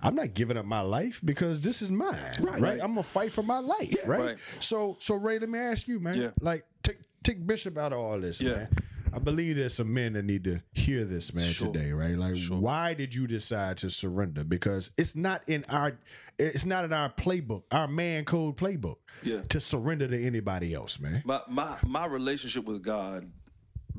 [0.03, 2.17] I'm not giving up my life because this is mine.
[2.41, 2.61] Right.
[2.61, 2.81] Right.
[2.81, 3.95] I'm gonna fight for my life.
[4.07, 4.21] right?
[4.21, 4.37] Right.
[4.61, 6.17] So so Ray, let me ask you, man.
[6.21, 6.31] Yeah.
[6.41, 8.53] Like take take Bishop out of all this, Yeah.
[8.53, 8.69] man.
[9.13, 11.73] I believe there's some men that need to hear this, man, Sure.
[11.73, 12.19] today, right?
[12.19, 14.45] Like, why did you decide to surrender?
[14.45, 15.93] Because it's not in our,
[16.39, 19.41] it's not in our playbook, our man code playbook, Yeah.
[19.49, 21.23] to surrender to anybody else, man.
[21.25, 23.31] My my my relationship with God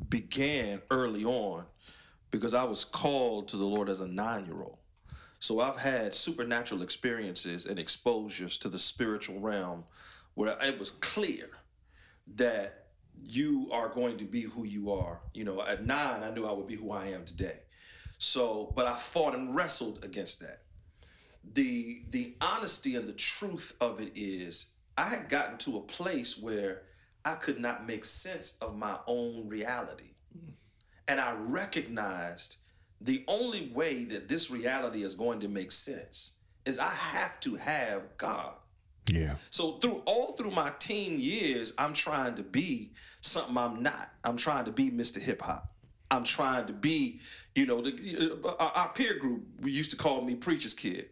[0.10, 1.66] began early on
[2.32, 4.78] because I was called to the Lord as a nine year old.
[5.40, 9.84] So I've had supernatural experiences and exposures to the spiritual realm
[10.34, 11.50] where it was clear
[12.36, 12.88] that
[13.24, 15.20] you are going to be who you are.
[15.34, 17.60] You know, at nine, I knew I would be who I am today.
[18.18, 20.64] So, but I fought and wrestled against that.
[21.54, 26.38] The the honesty and the truth of it is I had gotten to a place
[26.38, 26.84] where
[27.28, 30.12] I could not make sense of my own reality.
[31.10, 32.58] And I recognized
[33.02, 37.56] the only way that this reality is going to make sense is I have to
[37.56, 38.54] have God.
[39.12, 39.36] Yeah.
[39.50, 44.10] So through all through my teen years, I'm trying to be something I'm not.
[44.24, 45.22] I'm trying to be Mr.
[45.22, 45.74] Hip Hop.
[46.10, 47.20] I'm trying to be,
[47.56, 49.44] you know, the, uh, our our peer group.
[49.60, 51.10] We used to call me Preacher's Kid,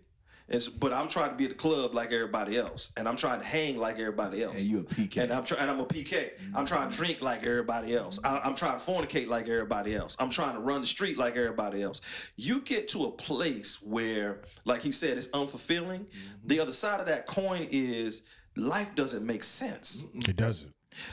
[0.79, 3.45] but I'm trying to be at the club like everybody else, and I'm trying to
[3.45, 4.55] hang like everybody else.
[4.55, 5.23] And you a PK.
[5.23, 5.61] And I'm trying.
[5.61, 6.13] And I'm a PK.
[6.13, 6.63] I'm mm-hmm.
[6.65, 8.19] trying to drink like everybody else.
[8.23, 10.15] I, I'm trying to fornicate like everybody else.
[10.19, 12.01] I'm trying to run the street like everybody else.
[12.35, 16.01] You get to a place where, like he said, it's unfulfilling.
[16.01, 16.47] Mm-hmm.
[16.47, 18.23] The other side of that coin is
[18.55, 20.07] life doesn't make sense.
[20.27, 20.71] It doesn't.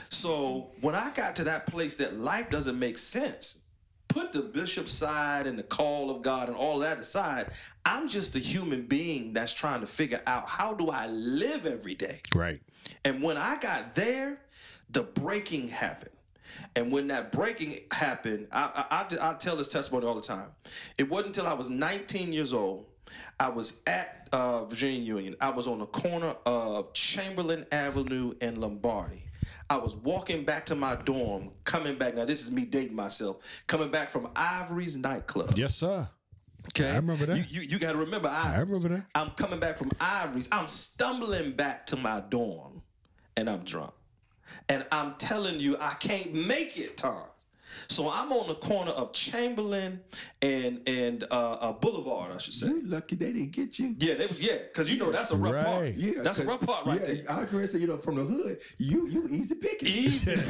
[0.09, 3.62] So when I got to that place that life doesn't make sense,
[4.13, 7.51] put the bishop side and the call of God and all that aside,
[7.83, 11.95] I'm just a human being that's trying to figure out how do I live every
[11.95, 12.21] day.
[12.35, 12.61] Right.
[13.03, 14.39] And when I got there,
[14.91, 16.11] the breaking happened.
[16.75, 20.49] And when that breaking happened, I, I, I, I tell this testimony all the time.
[20.99, 22.85] It wasn't until I was 19 years old.
[23.39, 25.35] I was at uh, Virginia Union.
[25.41, 29.23] I was on the corner of Chamberlain Avenue and Lombardy.
[29.69, 32.15] I was walking back to my dorm, coming back.
[32.15, 33.37] Now, this is me dating myself.
[33.67, 35.53] Coming back from Ivory's nightclub.
[35.57, 36.07] Yes, sir.
[36.69, 37.37] Okay, I remember that.
[37.37, 38.55] You, you, you got to remember Ivory's.
[38.55, 39.05] I remember that.
[39.15, 40.49] I'm coming back from Ivory's.
[40.51, 42.81] I'm stumbling back to my dorm,
[43.35, 43.93] and I'm drunk.
[44.69, 47.23] And I'm telling you, I can't make it, Tom.
[47.87, 50.01] So I'm on the corner of Chamberlain
[50.41, 52.67] and and uh, uh, Boulevard, I should say.
[52.67, 53.95] You lucky they didn't get you.
[53.97, 55.93] Yeah, they yeah, because you know that's a rough part.
[55.95, 57.23] Yeah, that's a rough part right yeah, there.
[57.29, 57.65] I agree.
[57.65, 59.87] Say you know from the hood, you you easy picking.
[59.87, 60.41] Easy, easy.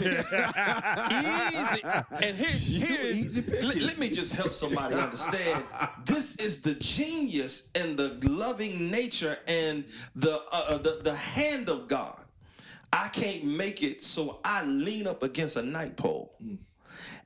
[2.22, 3.26] And here, here is.
[3.26, 3.64] easy pickings.
[3.64, 5.64] Let, let me just help somebody understand.
[6.06, 9.84] This is the genius and the loving nature and
[10.16, 12.20] the uh, uh, the the hand of God.
[12.92, 16.36] I can't make it, so I lean up against a night pole.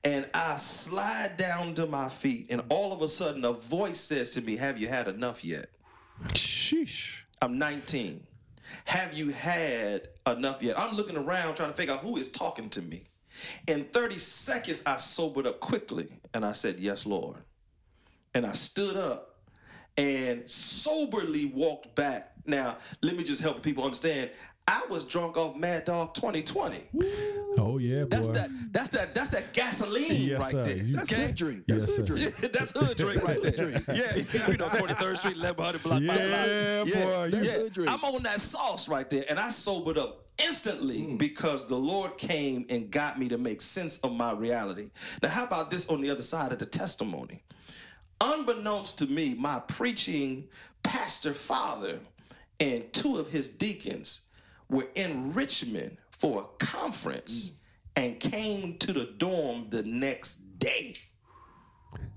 [0.03, 4.31] And I slide down to my feet, and all of a sudden, a voice says
[4.31, 5.67] to me, Have you had enough yet?
[6.33, 7.23] Sheesh.
[7.41, 8.25] I'm 19.
[8.85, 10.79] Have you had enough yet?
[10.79, 13.03] I'm looking around trying to figure out who is talking to me.
[13.67, 17.37] In 30 seconds, I sobered up quickly and I said, Yes, Lord.
[18.33, 19.39] And I stood up
[19.97, 22.33] and soberly walked back.
[22.45, 24.29] Now, let me just help people understand.
[24.69, 26.77] I was drunk off Mad Dog 2020.
[27.57, 28.07] Oh yeah, boy.
[28.09, 28.49] That's that.
[28.71, 29.15] That's that.
[29.15, 30.63] That's that gasoline Yes, right sir.
[30.65, 30.77] there.
[30.77, 31.25] You- That's okay?
[31.27, 31.63] hood drink.
[31.67, 32.15] That's Yes, hood sir.
[32.15, 32.35] drink.
[32.53, 33.69] that's hood drink right there.
[33.95, 36.05] Yeah, you know, 43rd Street, 1100 block.
[36.05, 36.87] by the line.
[36.87, 37.29] Yeah, boy.
[37.31, 37.91] that's You- hood drink.
[37.91, 41.17] I'm on that sauce right there, and I sobered up instantly mm.
[41.17, 44.91] because the Lord came and got me to make sense of my reality.
[45.23, 47.41] Now, how about this on the other side of the testimony?
[48.19, 50.47] Unbeknownst to me, my preaching
[50.83, 51.99] pastor father
[52.59, 54.26] and two of his deacons
[54.69, 57.59] were in Richmond for a conference
[57.95, 60.93] and came to the dorm the next day.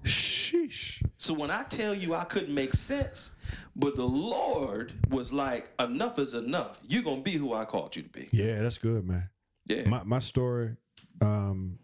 [0.05, 1.03] Sheesh.
[1.19, 3.33] So when I tell you I couldn't make sense,
[3.77, 6.81] but the Lord was like, enough is enough.
[6.83, 8.29] You're gonna be who I called you to be.
[8.33, 9.29] Yeah, that's good, man.
[9.67, 9.89] Yeah.
[9.89, 10.77] My my story,
[11.21, 11.79] um,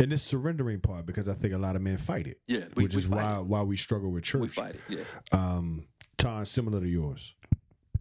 [0.00, 2.40] and this surrendering part because I think a lot of men fight it.
[2.46, 4.40] Yeah, we- which we is why why we struggle with church.
[4.42, 4.80] we fight it.
[4.88, 5.04] Yeah.
[5.38, 5.86] um
[6.18, 7.34] Tom, similar to yours.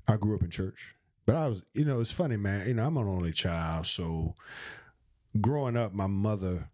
[0.07, 0.94] I grew up in church.
[1.25, 2.67] But I was you know, it's funny, man.
[2.67, 4.35] You know, I'm an only child, so
[5.41, 6.69] growing up, my mother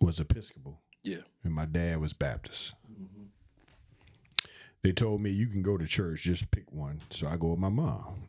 [0.00, 1.22] was Episcopal Yeah.
[1.44, 2.74] and my dad was Baptist.
[2.90, 3.24] Mm-hmm.
[4.82, 7.00] They told me you can go to church, just pick one.
[7.10, 8.28] So I go with my mom.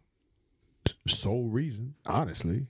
[1.08, 2.68] Sole reason, honestly.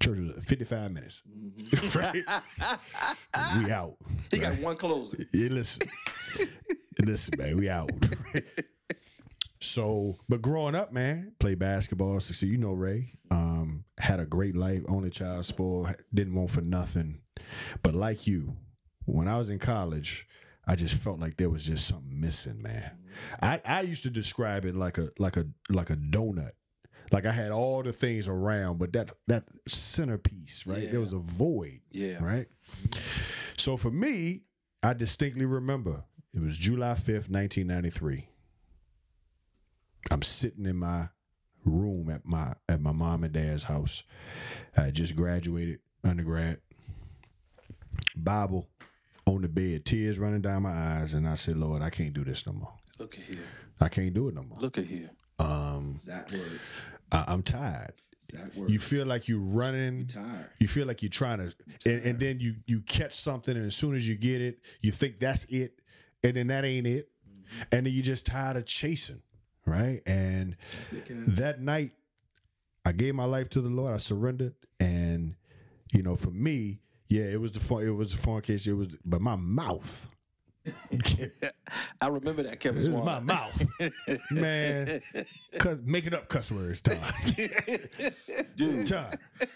[0.00, 1.22] Church was 55 minutes.
[1.28, 1.98] Mm-hmm.
[3.58, 3.64] right?
[3.64, 3.96] we out.
[4.30, 5.26] He got one closing.
[5.32, 5.88] Yeah, listen.
[7.04, 7.90] listen, man, we out.
[9.62, 12.18] so, but growing up, man, played basketball.
[12.20, 13.12] So, so you know Ray.
[13.30, 17.20] Um, had a great life, only child spoiled, didn't want for nothing.
[17.82, 18.56] But like you,
[19.04, 20.26] when I was in college,
[20.66, 22.90] I just felt like there was just something missing, man.
[23.40, 26.52] I, I used to describe it like a like a like a donut.
[27.10, 30.90] Like I had all the things around, but that that centerpiece, right?
[30.90, 31.80] There was a void.
[31.90, 32.22] Yeah.
[32.22, 32.46] Right.
[33.56, 34.42] So for me,
[34.82, 38.28] I distinctly remember it was July 5th, 1993.
[40.10, 41.08] I'm sitting in my
[41.64, 44.02] room at my at my mom and dad's house.
[44.76, 46.60] I just graduated undergrad.
[48.16, 48.68] Bible
[49.26, 52.24] on the bed, tears running down my eyes, and I said, Lord, I can't do
[52.24, 52.72] this no more.
[52.98, 53.44] Look at here.
[53.80, 54.58] I can't do it no more.
[54.58, 55.10] Look at here.
[55.38, 56.74] Um, Zach words.
[57.10, 57.92] I, I'm tired.
[58.30, 58.72] Zach words.
[58.72, 59.98] You feel like you're running.
[59.98, 60.50] You're tired.
[60.58, 61.54] You feel like you're trying to,
[61.86, 64.90] and, and then you you catch something, and as soon as you get it, you
[64.90, 65.80] think that's it,
[66.22, 67.08] and then that ain't it,
[67.70, 69.22] and then you're just tired of chasing,
[69.66, 70.00] right?
[70.06, 70.56] And
[70.92, 71.36] it, Kev.
[71.36, 71.92] that night,
[72.84, 73.94] I gave my life to the Lord.
[73.94, 75.34] I surrendered, and
[75.92, 77.82] you know, for me, yeah, it was the fun.
[77.84, 78.66] It was the phone case.
[78.66, 80.08] It was, but my mouth,
[82.00, 83.66] I remember that Kevin it was my mouth,
[84.30, 85.00] man,
[85.58, 86.96] cuss, making up cuss words, Tom.
[88.56, 89.04] Dude, Tom,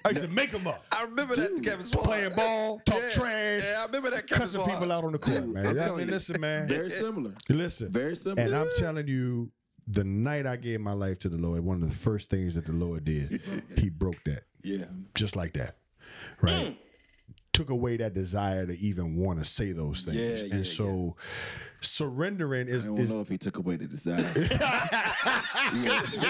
[0.05, 0.85] I used to make them up.
[0.93, 2.05] I remember that Kevin Swan.
[2.05, 4.71] Playing ball, talk Yeah, trash, Yeah, I remember that Kevin cussing Swan.
[4.71, 5.67] people out on the court, man.
[5.67, 6.15] I'm I telling mean, you.
[6.15, 6.69] listen, man.
[6.69, 7.35] Very similar.
[7.49, 8.43] Listen, Very similar.
[8.43, 9.51] And I'm telling you,
[9.87, 12.65] the night I gave my life to the Lord, one of the first things that
[12.65, 13.41] the Lord did,
[13.77, 14.87] He broke that, Yeah.
[15.15, 15.77] just like that,
[16.43, 16.67] right?
[16.67, 16.77] Mm.
[17.57, 21.17] Took away that desire to even want to say those things, Yeah, yeah, and so
[21.81, 24.17] surrendering is, I don't is know if he took away the desire.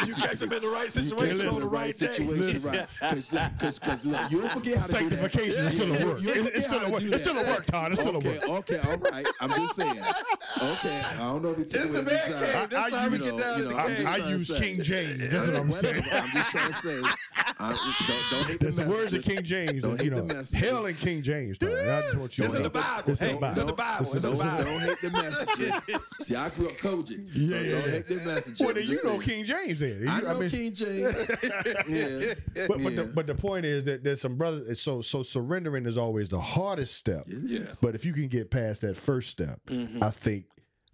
[0.07, 2.07] you catch him in the right situation on the in right day.
[2.07, 2.87] situation, right?
[3.01, 5.19] Because, because, look, you don't forget how to do that.
[5.33, 6.21] sanctification is still a work.
[6.21, 7.03] You don't It- It's still a work.
[7.03, 7.93] It's still a work, Todd.
[7.93, 8.49] It's still a work.
[8.49, 9.27] Okay, all right.
[9.41, 9.99] I'm just saying.
[9.99, 12.69] Okay, I don't know if he took It's away the desire.
[12.77, 13.99] I- I we get down you to know, the I'm cave.
[13.99, 14.51] just I use.
[14.61, 15.31] King James.
[15.31, 16.05] That's what I'm saying.
[16.13, 17.03] I'm just trying to say.
[17.59, 19.23] I, don't, don't hate the the words of.
[19.23, 19.83] King James.
[19.83, 20.61] Don't you hate know, the message.
[20.61, 21.57] hell in King James.
[21.57, 21.71] Todd.
[21.71, 22.65] I just want you It's to know.
[22.65, 23.11] the Bible.
[23.13, 24.05] It's in Hey, the it's in the Bible.
[24.05, 24.13] Bible.
[24.13, 24.65] It's the Bible.
[24.65, 26.01] don't hate the message.
[26.21, 28.61] See, I grew up COGIC, so Yeah, don't hate the message.
[28.61, 29.19] Well, you know.
[29.19, 30.07] King James then.
[30.09, 31.31] I know King James.
[31.89, 32.35] yeah.
[32.69, 34.81] But, but, the, but the point is that there's some brothers.
[34.81, 37.25] So so surrendering is always the hardest step.
[37.27, 37.81] Yes.
[37.81, 40.03] But if you can get past that first step, mm-hmm.
[40.03, 40.45] I think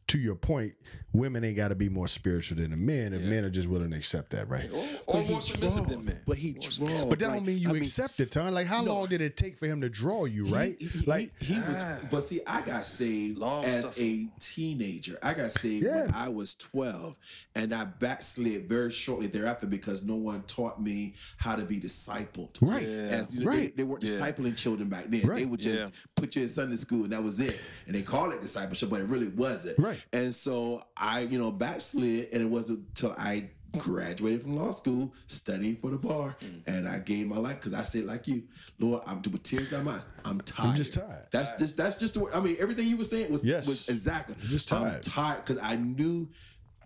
[0.09, 0.75] to your point,
[1.13, 3.91] women ain't got to be more spiritual than the men, and men are just willing
[3.91, 4.71] to accept that, right?
[4.73, 6.19] Or But more submissive than men.
[6.27, 6.79] But he draws.
[7.05, 8.55] But that like, don't mean you I mean, accept it, Ton.
[8.55, 10.75] Like, how long did it take for him to draw you, right?
[10.79, 11.99] He, he- like, he, he was, ah.
[12.11, 14.31] but see, I got saved Long as suffering.
[14.37, 15.19] a teenager.
[15.23, 17.17] I got saved when I was twelve,
[17.55, 22.51] and I backslid very shortly thereafter because no one taught me how to be discipled.
[22.61, 22.85] Right.
[22.87, 23.77] As you know, Right.
[23.77, 24.11] they, they weren't Yeah.
[24.11, 25.27] discipling children back then.
[25.27, 27.59] They would just put you in Sunday school and that was it.
[27.87, 29.79] And they call it discipleship, but it really wasn't.
[29.79, 30.03] Right.
[30.13, 35.13] And so I, you know, backslid, and it wasn't until I graduated from law school,
[35.27, 36.61] studying for the bar, mm.
[36.67, 38.45] and I gave my life because I said, like you,
[38.79, 40.01] Lord, I'm with tears in my eye.
[40.25, 40.71] I'm tired.
[40.71, 41.27] I'm just tired.
[41.33, 42.33] That's just that's just the word.
[42.35, 43.67] I mean, everything you were saying was Yes.
[43.67, 44.37] was exactly.
[44.41, 45.03] You're just I'm tired.
[45.03, 46.29] tired because I knew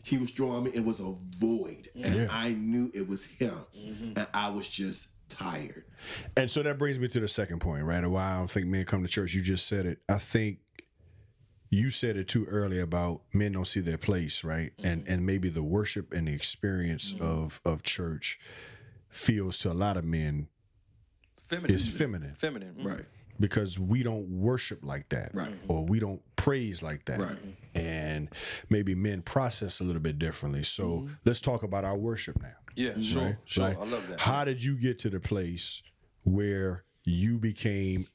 [0.04, 0.70] he was drawing me.
[0.72, 2.28] It was a void, and Yeah.
[2.30, 4.12] I knew it was him, mm-hmm.
[4.16, 5.84] and I was just tired.
[6.36, 8.02] And so that brings me to the second point, right?
[8.02, 9.34] Or why I don't think men come to church.
[9.34, 9.98] You just said it.
[10.08, 10.58] I think
[11.68, 14.72] you said it too early about men don't see their place, right?
[14.78, 14.86] Mm-hmm.
[14.86, 17.24] And and maybe the worship and the experience mm-hmm.
[17.24, 18.38] of of church
[19.08, 20.48] feels to a lot of men
[21.48, 21.74] Feminine.
[21.74, 22.74] is feminine Feminine.
[22.74, 22.84] mm.
[22.84, 23.04] Right.
[23.38, 25.52] because we don't worship like that, Right.
[25.68, 27.38] Or we don't praise like that, Right.
[27.74, 28.28] And
[28.68, 30.64] maybe men process a little bit differently.
[30.64, 32.54] So let's talk about our worship now.
[32.74, 33.22] Yeah, sure.
[33.22, 33.36] right?
[33.44, 33.64] Sure.
[33.64, 34.20] Like, I love that.
[34.20, 35.82] How did you get to the place
[36.24, 38.06] where you became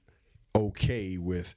[0.55, 1.55] okay with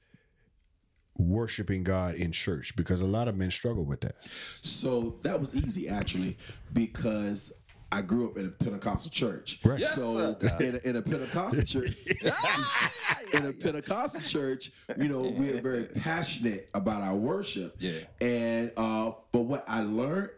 [1.17, 2.75] worshiping God in church?
[2.75, 4.15] Because a lot of men struggle with that.
[4.61, 6.37] So that was easy actually
[6.73, 7.53] because
[7.91, 9.59] I grew up in a Pentecostal church.
[9.63, 9.79] Right.
[9.79, 10.57] Yes, so sir.
[10.59, 11.95] in a, in a Pentecostal church,
[13.33, 17.75] in a Pentecostal church, you know, we're very passionate about our worship.
[17.79, 17.99] Yeah.
[18.21, 20.31] And uh, but what I learned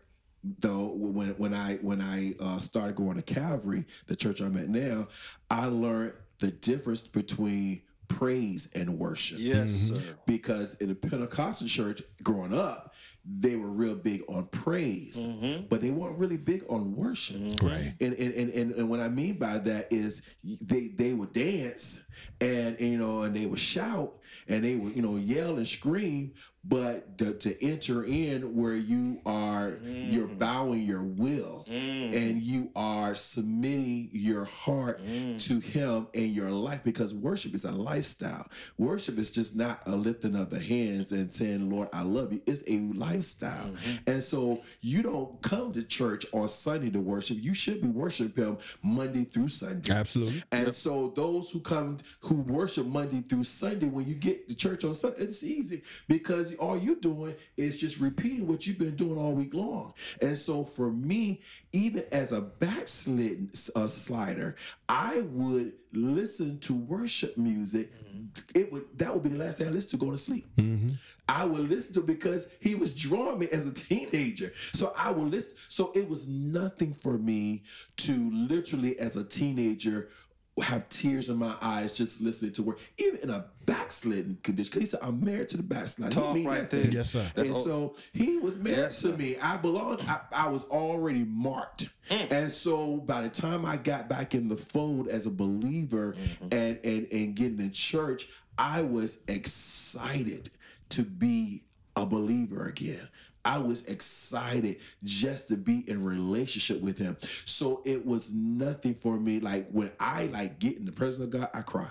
[0.59, 4.69] though when when I when I uh, started going to Calvary, the church I'm at
[4.69, 5.07] now,
[5.49, 9.95] I learned the difference between praise and worship Yes, mm-hmm.
[9.95, 10.17] sir.
[10.25, 12.93] because in the Pentecostal church growing up,
[13.29, 15.65] they were real big on praise, mm-hmm.
[15.67, 17.37] but they weren't really big on worship.
[17.37, 17.67] Mm-hmm.
[17.67, 17.93] Right.
[17.99, 22.09] And, and, and, and, and what I mean by that is they, they would dance
[22.39, 26.33] and, you know, and they would shout and they would, you know, yell and scream,
[26.67, 30.11] but the, to enter in where you are, mm.
[30.11, 32.13] you're bowing your will mm.
[32.13, 35.41] and you are submitting your heart mm.
[35.47, 38.47] to Him and your life because worship is a lifestyle.
[38.77, 42.41] Worship is just not a lifting of the hands and saying, Lord, I love you.
[42.45, 43.67] It's a lifestyle.
[43.67, 44.09] Mm-hmm.
[44.09, 47.37] And so you don't come to church on Sunday to worship.
[47.39, 49.93] You should be worshiping Him Monday through Sunday.
[49.93, 50.43] Absolutely.
[50.51, 54.83] And so those who come who worship Monday through Sunday, when you get to church
[54.83, 59.17] on Sunday, it's easy because all you're doing is just repeating what you've been doing
[59.17, 59.93] all week long.
[60.21, 61.41] And so for me,
[61.71, 64.55] even as a backslidden uh, slider,
[64.89, 67.91] I would listen to worship music.
[68.53, 70.45] It would that would be the last thing I listened to going to sleep.
[71.29, 74.53] I would listen to because he was drawing me as a teenager.
[74.73, 75.53] So I would listen.
[75.67, 77.63] So it was nothing for me
[77.97, 80.09] to literally, as a teenager,
[80.63, 84.71] have tears in my eyes just listening to work, even in a backslidden condition.
[84.71, 86.15] Because he said, I'm married to the backslider.
[86.15, 86.89] He Talk mean right there.
[86.89, 87.19] Yes, sir.
[87.35, 89.17] and That's so he was married Yes, to sir.
[89.17, 89.35] me.
[89.41, 91.89] I belonged, I, I was already marked.
[92.09, 92.31] Mm.
[92.31, 96.47] And so by the time I got back in the fold as a believer Mm-hmm.
[96.51, 100.49] and, and, and getting in church, I was excited
[100.89, 101.63] to be
[101.95, 103.07] a believer again.
[103.47, 107.15] I was excited just to be in relationship with him.
[107.45, 109.39] So it was nothing for me.
[109.39, 111.87] Like when I like get in the presence of God, I cry.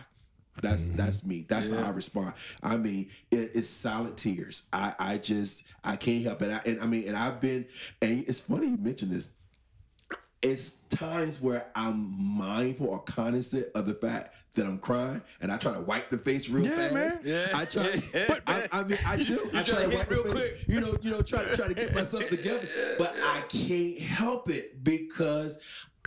[0.61, 0.97] That's mm-hmm.
[0.99, 1.47] that's me.
[1.49, 2.35] That's how I respond.
[2.63, 4.69] I mean, it, it's solid tears.
[4.71, 6.53] I I just I can't help it.
[6.53, 7.67] I, and I mean, and I've been.
[8.03, 9.35] And it's funny you mentioned this.
[10.43, 15.57] It's times where I'm mindful or cognizant of the fact that I'm crying, and I
[15.57, 16.95] try to wipe the face real Yeah, fast.
[16.95, 17.13] man.
[17.25, 17.47] Yeah.
[17.59, 17.85] I try.
[18.29, 19.41] But- I, I mean, I do.
[19.55, 20.69] I try try to to wipe real the face, quick.
[20.75, 22.67] You know, you know, try to try to get myself together,
[22.99, 25.61] but I can't help it because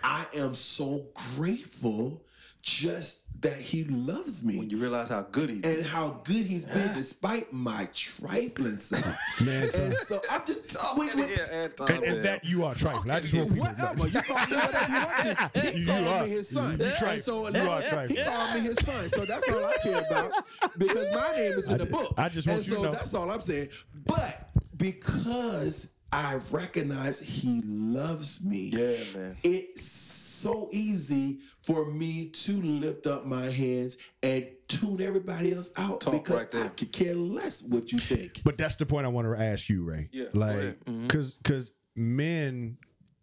[0.03, 2.23] I am so grateful
[2.62, 5.77] just that he loves me When you realize how good he is.
[5.77, 9.06] And how good he's been despite my trifling self.
[9.46, 9.85] Man, son.
[9.85, 12.75] and so I'm just talking Get in wait, here, Anton, And, and that you are
[12.75, 13.12] trifling.
[13.12, 13.87] I just want people to know.
[13.94, 14.08] Whatever.
[14.10, 15.62] You call me whatever you want to.
[15.71, 16.23] He You called are.
[16.23, 16.71] me his son.
[16.79, 17.19] You- you trifling.
[17.19, 18.17] So You are trifling.
[18.17, 19.10] He called me his son.
[19.10, 20.31] So that's all I care about
[20.77, 22.13] because my name is in I the ju- book.
[22.17, 22.92] I just want and you to so know.
[22.92, 23.69] that's all I'm saying.
[24.06, 28.71] But because I recognize he loves me.
[28.73, 29.37] Yeah, man.
[29.44, 36.01] It's so easy for me to lift up my hands and tune everybody else out
[36.01, 36.65] Talk because right there.
[36.65, 38.41] I could care less what you think.
[38.43, 40.09] But that's the point I want to ask you, Ray.
[40.11, 40.77] Yeah, go Like, ahead.
[40.85, 41.01] Mhm.
[41.03, 42.77] because because men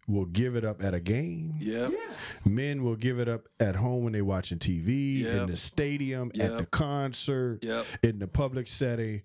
[0.07, 1.55] will give it up at a game.
[1.59, 1.89] Yeah.
[1.89, 2.15] Yeah.
[2.45, 6.57] Men will give it up at home when they're watching TV, in the stadium, at
[6.57, 7.87] the concert, Yep.
[8.05, 9.23] in the public setting.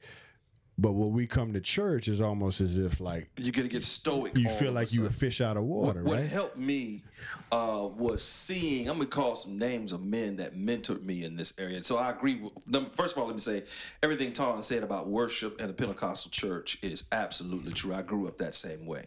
[0.82, 4.36] But when we come to church, it's almost as if like you're gonna get stoic.
[4.36, 6.22] you feel like you a fish out of water, what right?
[6.22, 7.04] What helped me
[7.52, 8.90] uh, was seeing.
[8.90, 11.84] I'm gonna call some names of men that mentored me in this area.
[11.84, 12.42] So I agree.
[12.42, 13.64] With, first of all, let me say
[14.02, 17.94] everything Ton said about worship and the Pentecostal church is absolutely true.
[17.94, 19.06] I grew up that same way,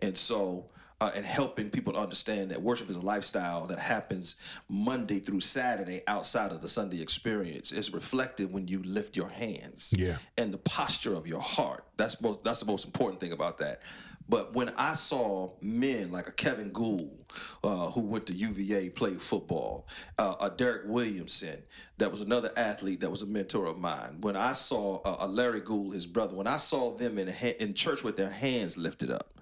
[0.00, 0.66] and so.
[1.04, 4.36] Uh, and helping people to understand that worship is a lifestyle that happens
[4.70, 9.92] Monday through Saturday outside of the Sunday experience is reflected when you lift your hands
[9.98, 10.16] Yeah.
[10.38, 11.84] and the posture of your heart.
[11.98, 13.82] That's most that's the most important thing about that.
[14.30, 17.26] But when I saw men like a Kevin Gould,
[17.62, 19.86] uh, who went to UVA, played football,
[20.18, 21.58] uh, a Derek Williamson,
[21.98, 24.22] that was another athlete that was a mentor of mine.
[24.22, 27.58] When I saw uh, a Larry Gould, his brother, when I saw them in ha-
[27.60, 29.33] in church with their hands lifted up,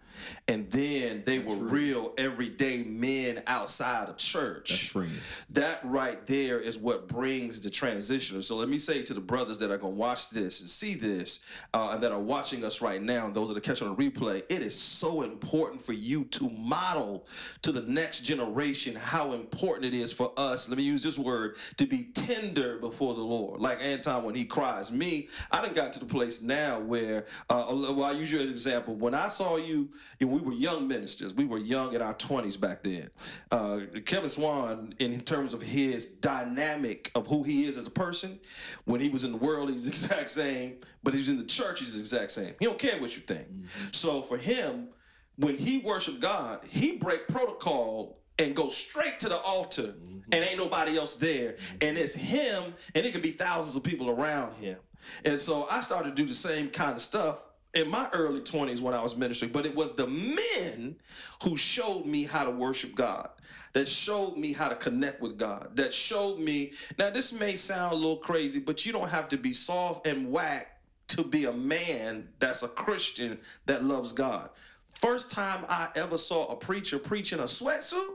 [0.48, 4.70] and then they were real everyday men outside of church.
[4.70, 5.10] That's freeing.
[5.50, 8.42] That right there is what brings the transitioner.
[8.42, 10.94] So let me say to the brothers that are going to watch this and see
[10.94, 11.44] this,
[11.74, 14.42] uh, and that are watching us right now, and those that are catching on replay,
[14.48, 17.26] it is so important for you to model
[17.62, 20.68] to the next generation how important it is for us.
[20.68, 23.60] Let me use this word to be tender before the Lord.
[23.60, 24.90] Like Anton when he cries.
[24.92, 28.46] Me, I done got to the place now where, uh, well, I use you as
[28.46, 28.94] an example.
[28.94, 29.88] When I saw you,
[30.20, 33.10] and we were young ministers, we were young in our 20s back then.
[33.50, 38.38] Uh, Kevin Swan, in terms of his dynamic of who he is as a person,
[38.84, 41.80] when he was in the world, he's the exact same, but he's in the church,
[41.80, 42.54] he's the exact same.
[42.58, 43.46] He don't care what you think.
[43.90, 44.88] So for him,
[45.36, 49.94] when he worshiped God, he break protocol and go straight to the altar,
[50.32, 54.10] and ain't nobody else there, and it's him, and it could be thousands of people
[54.10, 54.78] around him.
[55.24, 57.42] And so I started to do the same kind of stuff
[57.74, 60.96] in my early 20s when I was ministering, but it was the men
[61.42, 63.30] who showed me how to worship God,
[63.72, 66.72] that showed me how to connect with God, that showed me.
[66.98, 70.30] Now, this may sound a little crazy, but you don't have to be soft and
[70.30, 74.50] whack to be a man that's a Christian that loves God.
[74.94, 78.08] First time I ever saw a preacher preaching a sweatsuit,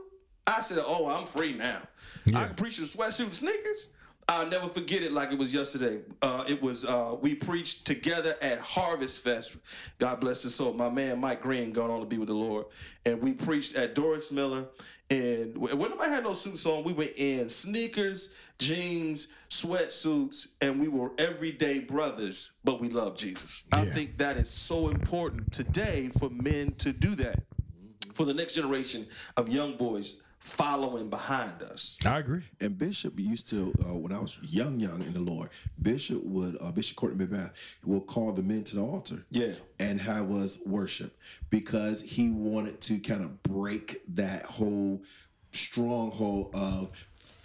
[0.46, 1.82] I said, Oh, I'm free now.
[2.34, 3.92] I can preach in a sweatsuit and sneakers.
[4.30, 6.02] I'll never forget it like it was yesterday.
[6.20, 9.56] Uh, it was uh, we preached together at Harvest Fest.
[9.98, 10.74] God bless his soul.
[10.74, 12.66] My man Mike Green gone on to be with the Lord,
[13.06, 14.66] and we preached at Doris Miller.
[15.08, 20.88] And when nobody had no suits on, we were in sneakers, jeans, sweatsuits, and we
[20.88, 22.58] were everyday brothers.
[22.64, 23.64] But we love Jesus.
[23.72, 27.42] I think that is so important today for men to do that.
[28.12, 29.06] For the next generation
[29.38, 31.96] of young boys following behind us.
[32.04, 32.42] I agree.
[32.60, 36.56] And Bishop used to, uh, when I was young, young in the Lord, Bishop would,
[36.60, 37.52] uh, Bishop Courtney McBath
[37.84, 39.24] will call the men to the altar.
[39.30, 39.54] Yeah.
[39.80, 41.16] And have us worship
[41.50, 45.02] because he wanted to kind of break that whole
[45.52, 46.90] stronghold of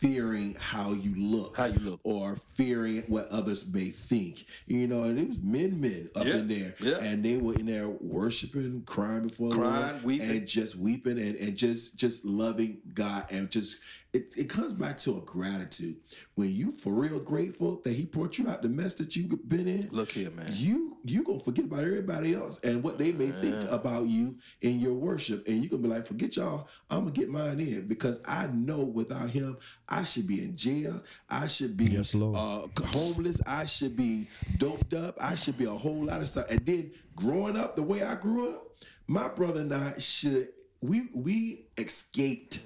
[0.08, 1.56] fearing how you look.
[1.56, 2.00] How you look.
[2.04, 4.46] Or fearing what others may think.
[4.68, 6.76] You know, and it was men, men up Yeah, in there.
[6.82, 6.98] yeah.
[7.02, 10.04] And they were in there worshiping, crying before the Crying, Lord.
[10.04, 10.30] weeping.
[10.30, 13.80] And just weeping and, and just just loving God and just
[14.14, 15.96] it, it comes back to a gratitude.
[16.36, 19.68] When you for real grateful that he brought you out the mess that you've been
[19.68, 20.46] in, Look here, man.
[20.52, 24.80] you you gonna forget about everybody else and what they may think about you in
[24.80, 25.48] your worship.
[25.48, 28.84] And you gonna be like, forget y'all, I'm gonna get mine in because I know
[28.84, 29.58] without him,
[29.90, 31.04] I should be in jail.
[31.30, 32.38] I should be Yes, Lord.
[32.38, 33.42] uh, homeless.
[33.48, 35.16] I should be doped up.
[35.22, 36.50] I should be a whole lot of stuff.
[36.50, 38.68] And then growing up the way I grew up,
[39.08, 40.50] my brother and I should
[40.82, 42.62] we we escaped.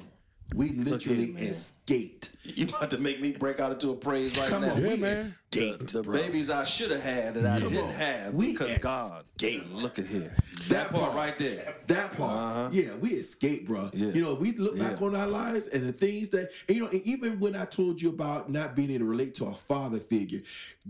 [0.55, 1.43] We literally man.
[1.43, 2.35] escaped.
[2.43, 4.73] You about to make me break out into a praise right Come now.
[4.73, 5.17] on, Yeah, we man.
[5.53, 6.21] Escaped escaped, the bro.
[6.21, 7.91] babies I should have had that I Come didn't on.
[7.93, 9.23] have We because God.
[9.39, 9.71] escaped.
[9.81, 10.33] Look at here.
[10.67, 11.15] That That part part.
[11.15, 11.75] right there.
[11.87, 13.81] That part, yeah, we escaped, bro.
[13.81, 13.89] Uh-huh.
[13.93, 14.07] Yeah.
[14.11, 15.05] You know, we look back Yeah.
[15.07, 18.01] on our lives and the things that, and, you know, and even when I told
[18.01, 20.41] you about not being able to relate to a father figure,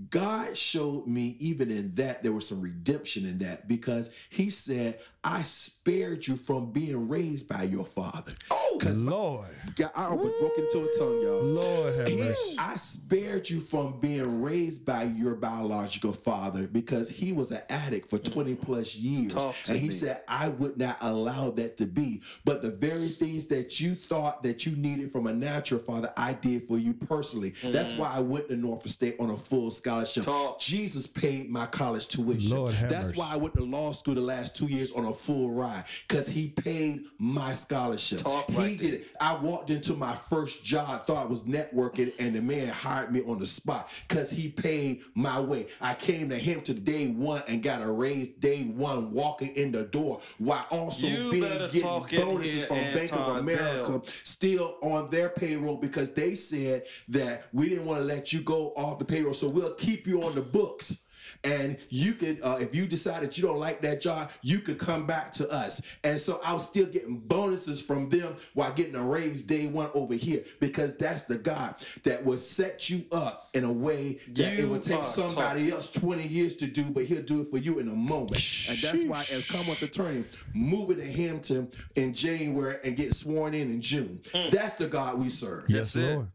[0.10, 5.00] God showed me even in that there was some redemption in that because He said,
[5.24, 9.48] "I spared you from being raised by your father." Oh, because Lord,
[9.96, 11.44] I almost broke into a tongue, y'all.
[11.44, 12.56] Lord have He- mercy.
[12.60, 18.10] I spared you from being raised by your biological father because he was an addict
[18.10, 19.34] for 20 plus years.
[19.68, 19.92] And he me.
[19.94, 22.22] said, I would not allow that to be.
[22.46, 26.34] But the very things that you thought that you needed from a natural father, I
[26.34, 27.54] did for you personally.
[27.64, 30.24] That's why I went to Norfolk State on a full scholarship.
[30.24, 30.28] Mm.
[30.28, 30.60] Talk.
[30.60, 32.56] Jesus paid my college tuition.
[32.56, 33.20] Lord have That's mercy.
[33.20, 36.28] why I went to law school the last two years on a full ride because
[36.28, 38.20] he paid my scholarship.
[38.20, 39.00] Talk he right did there.
[39.00, 39.08] it.
[39.20, 43.22] I walked into my first job, thought I was networking, and the man hired me
[43.28, 45.68] on the spot because he paid my way.
[45.82, 49.72] I came to him to day one and got a raise day one walking in
[49.72, 51.82] the door while also You being getting
[52.22, 54.06] bonuses from Bank of America Bell.
[54.24, 58.74] still on their payroll because they said that we didn't want to let you go
[58.78, 61.07] off the payroll, so we'll keep you on the books.
[61.44, 64.78] And you could, uh, if you decide that you don't like that job, you could
[64.78, 65.82] come back to us.
[66.04, 69.90] And so I was still getting bonuses from them while getting a raise day one
[69.94, 74.54] over here because that's the God that will set you up in a way that
[74.54, 77.52] it You would take are somebody else 20 years to do, but he'll do it
[77.52, 78.32] for you in a moment.
[78.70, 80.24] And that's why, as come with Commonwealth Attorney,
[80.54, 84.22] moving to Hampton in January and get sworn in in June,
[84.52, 85.66] that's the God we serve.
[85.68, 86.16] Yes, That's it.
[86.16, 86.28] Lord.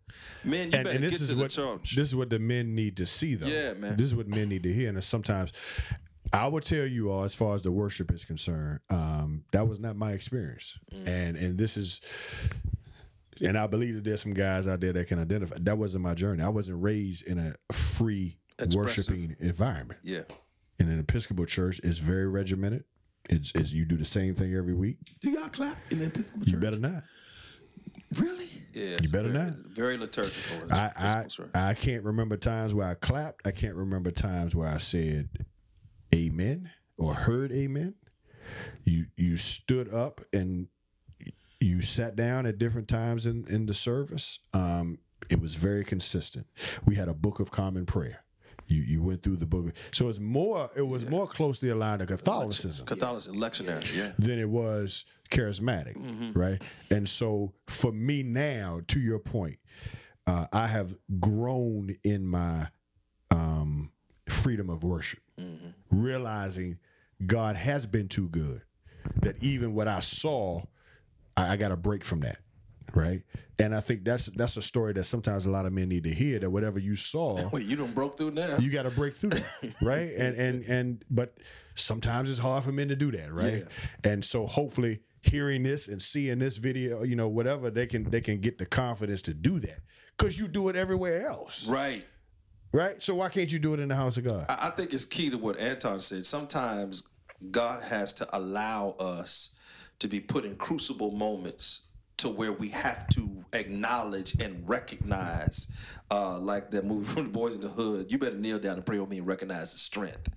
[0.44, 1.96] Man, you and, better and this get is to what the church.
[1.96, 3.96] this is what the men need to see though Yeah, man.
[3.96, 5.52] this is what men need to hear and sometimes
[6.32, 9.78] i would tell you all as far as the worship is concerned um that was
[9.78, 11.06] not my experience Mm.
[11.08, 12.00] and and this is
[13.40, 16.14] and i believe that there's some guys out there that can identify that wasn't my
[16.14, 18.74] journey i wasn't raised in a free Expressive.
[19.08, 20.22] worshiping environment yeah.
[20.78, 22.84] in an episcopal church it's very regimented
[23.30, 26.44] it's, it's you do the same thing every week Do y'all clap in the Episcopal
[26.46, 26.60] you Church?
[26.60, 27.02] better not
[28.18, 28.48] Really?
[28.72, 28.98] Yeah.
[29.02, 29.56] You better very, not.
[29.68, 30.68] Very liturgical.
[30.70, 30.90] I,
[31.54, 33.46] I I can't remember times where I clapped.
[33.46, 35.28] I can't remember times where I said
[36.14, 37.94] amen or heard amen.
[38.84, 40.68] You you stood up and
[41.60, 44.40] you sat down at different times in, in the service.
[44.52, 44.98] Um,
[45.30, 46.46] it was very consistent.
[46.84, 48.24] We had a book of common prayer.
[48.68, 49.72] You you went through the book.
[49.90, 53.94] So it's more it was more closely aligned to Catholicism Catholicism, lectionary.
[53.96, 54.12] Yeah.
[54.18, 55.96] than it was charismatic,
[56.34, 56.60] right?
[56.90, 59.58] And so for me now, to your point,
[60.26, 62.68] uh, I have grown in my
[63.30, 63.90] um,
[64.28, 65.22] freedom of worship,
[65.90, 66.78] realizing
[67.26, 68.62] God has been too good.
[69.22, 70.62] That even what I saw,
[71.36, 72.38] I, I got a break from that,
[72.94, 73.22] right?
[73.58, 76.14] And I think that's that's a story that sometimes a lot of men need to
[76.14, 76.38] hear.
[76.38, 78.56] That whatever you saw, Wait, you done broke through now?
[78.58, 80.12] you got to break through that, right?
[80.12, 81.38] And and and but
[81.74, 83.64] sometimes it's hard for men to do that, right?
[84.04, 88.20] And so hopefully hearing this and seeing this video, you know, whatever they can they
[88.20, 89.80] can get the confidence to do that
[90.16, 92.04] because you do it everywhere else, right.
[92.72, 93.02] right?
[93.02, 94.46] So why can't you do it in the house of God?
[94.48, 96.26] I I think it's key to what Anton said.
[96.26, 97.08] Sometimes
[97.50, 99.54] God has to allow us
[99.98, 101.86] to be put in crucible moments
[102.18, 105.70] to where we have to acknowledge and recognize,
[106.10, 108.10] uh, like that movie from the Boyz n the Hood.
[108.10, 110.28] You better kneel down and pray with me and recognize the strength.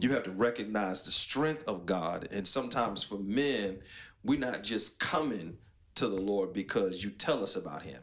[0.00, 2.28] You have to recognize the strength of God.
[2.30, 3.80] And sometimes for men,
[4.24, 5.58] we're not just coming
[5.96, 8.02] to the Lord because you tell us about Him.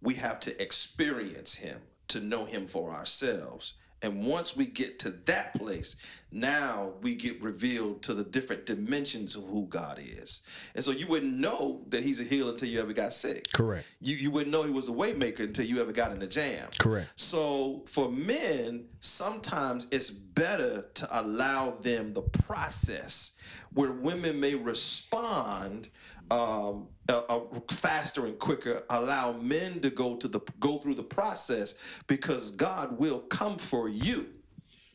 [0.00, 3.74] We have to experience Him to know Him for ourselves.
[4.02, 5.96] And once we get to that place,
[6.30, 10.42] now we get revealed to the different dimensions of who God is.
[10.74, 13.52] And so you wouldn't know that He's a healer until you ever got sick.
[13.52, 13.86] Correct.
[14.00, 16.68] You, you wouldn't know He was a waymaker until you ever got in a jam.
[16.78, 17.08] Correct.
[17.16, 23.36] So for men, sometimes it's better to allow them the process
[23.72, 25.88] where women may respond
[26.30, 28.82] um, uh, uh, faster and quicker.
[28.90, 31.76] Allow men to go to the go through the process
[32.06, 34.26] because God will come for you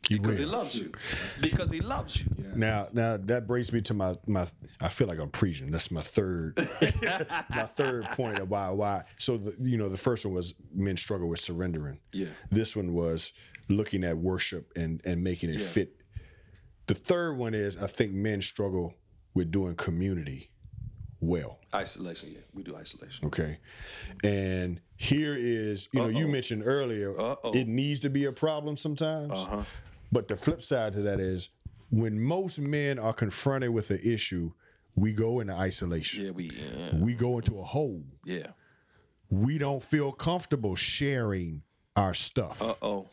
[0.08, 0.92] He because He loves you.
[1.42, 2.28] Because He loves you.
[2.56, 4.46] Now, now that brings me to my my.
[4.80, 5.72] I feel like I'm preaching.
[5.72, 6.56] That's my third,
[7.50, 9.04] my third point of why why.
[9.18, 12.00] So the, you know, the first one was men struggle with surrendering.
[12.12, 12.28] Yeah.
[12.52, 13.34] This one was
[13.70, 15.66] looking at worship and and making it Yeah.
[15.66, 15.96] fit.
[16.88, 18.94] The third one is I think men struggle
[19.34, 20.52] with doing community
[21.28, 21.60] well.
[21.74, 22.30] Isolation.
[22.34, 23.26] Yeah, we do isolation.
[23.28, 23.58] Okay.
[24.24, 27.52] And here is, you know, you mentioned earlier, Uh-oh.
[27.54, 29.32] it needs to be a problem sometimes.
[29.34, 29.64] Uh-huh.
[30.12, 31.50] But the flip side to that is
[31.90, 34.52] when most men are confronted with an issue,
[34.96, 36.26] we go into isolation.
[36.26, 36.52] Yeah, we.
[36.52, 36.96] Yeah.
[36.98, 38.04] We go into a hole.
[38.26, 38.48] yeah.
[39.30, 41.64] We don't feel comfortable sharing
[41.96, 42.62] our stuff.
[42.62, 43.08] Uh oh.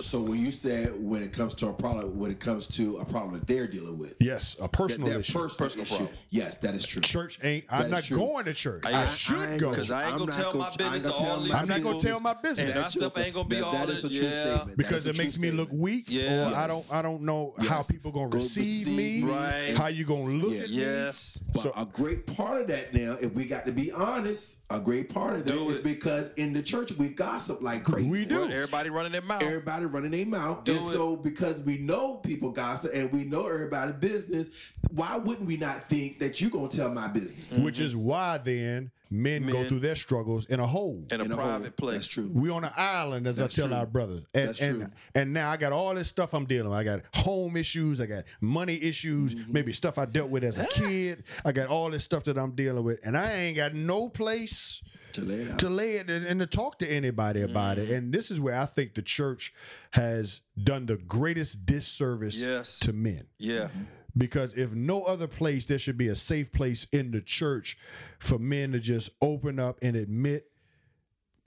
[0.00, 3.04] So when you said when it comes to a problem, when it comes to a
[3.04, 5.32] problem that they're dealing with, Yes, a personal their issue.
[5.38, 6.18] personal, Personal issue, problem.
[6.30, 7.00] yes, that is true.
[7.00, 7.66] Church ain't.
[7.68, 8.18] That I'm not true.
[8.18, 8.84] going to church.
[8.86, 9.70] I, I- should I go.
[9.70, 11.82] Because I ain't I'm gonna tell gonna- my business gonna all my these I'm not
[11.82, 12.58] gonna tell my business.
[12.68, 14.32] And That's my stuff ain't gonna be That- all that is a true yeah.
[14.32, 14.76] statement.
[14.76, 16.50] because That it is a makes true me look weak, Yeah.
[16.50, 16.84] or I don't.
[16.92, 17.90] I don't know how Yes.
[17.92, 19.22] people gonna receive me.
[19.22, 19.30] me.
[19.30, 19.74] Right.
[19.76, 20.76] How you gonna look at me?
[20.76, 21.42] Yes.
[21.54, 25.08] So- a great part of that now, if we got to be honest, a great
[25.08, 25.84] part of that Do is it.
[25.84, 28.10] because in the church we gossip like crazy.
[28.10, 28.44] We do.
[28.44, 29.42] Everybody running their mouth.
[29.86, 30.64] Everybody running their mouth.
[30.64, 30.84] Do and it.
[30.84, 34.50] so because we know people gossip and we know everybody business,
[34.90, 37.56] why wouldn't we not think that you gonna tell my business?
[37.58, 41.04] Which is why then men, go through their struggles in a hole.
[41.10, 41.44] in a In a hole.
[41.44, 41.94] private place.
[41.94, 42.30] That's true.
[42.32, 43.76] we on an island, as That's I tell true.
[43.78, 44.24] our brothers.
[44.34, 44.90] And, That's and, true.
[45.14, 46.78] and now I got all this stuff I'm dealing with.
[46.78, 48.00] I got home issues.
[48.00, 49.34] I got money issues.
[49.34, 49.52] Mm-hmm.
[49.52, 51.22] Maybe stuff I dealt with as a kid.
[51.44, 54.82] I got all this stuff that I'm dealing with, and I ain't got no place
[55.16, 55.58] To lay it out.
[55.60, 57.82] to lay it and, and to talk to anybody about Mm.
[57.82, 57.90] it.
[57.90, 59.52] And this is where I think the church
[59.92, 62.78] has done the greatest disservice Yes.
[62.80, 63.26] to men.
[63.38, 63.68] Yeah.
[64.16, 67.76] Because if no other place, there should be a safe place in the church
[68.18, 70.50] for men to just open up and admit,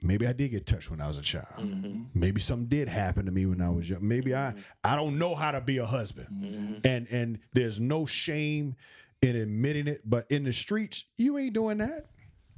[0.02, 1.46] maybe I did get touched when I was a child.
[1.58, 2.02] Mm-hmm.
[2.14, 4.06] Maybe something did happen to me when I was young.
[4.06, 4.54] Maybe I
[4.84, 6.28] I don't know how to be a husband.
[6.32, 6.74] Mm-hmm.
[6.84, 8.76] And and there's no shame
[9.20, 10.02] in admitting it.
[10.08, 12.06] But in the streets, you ain't doing that.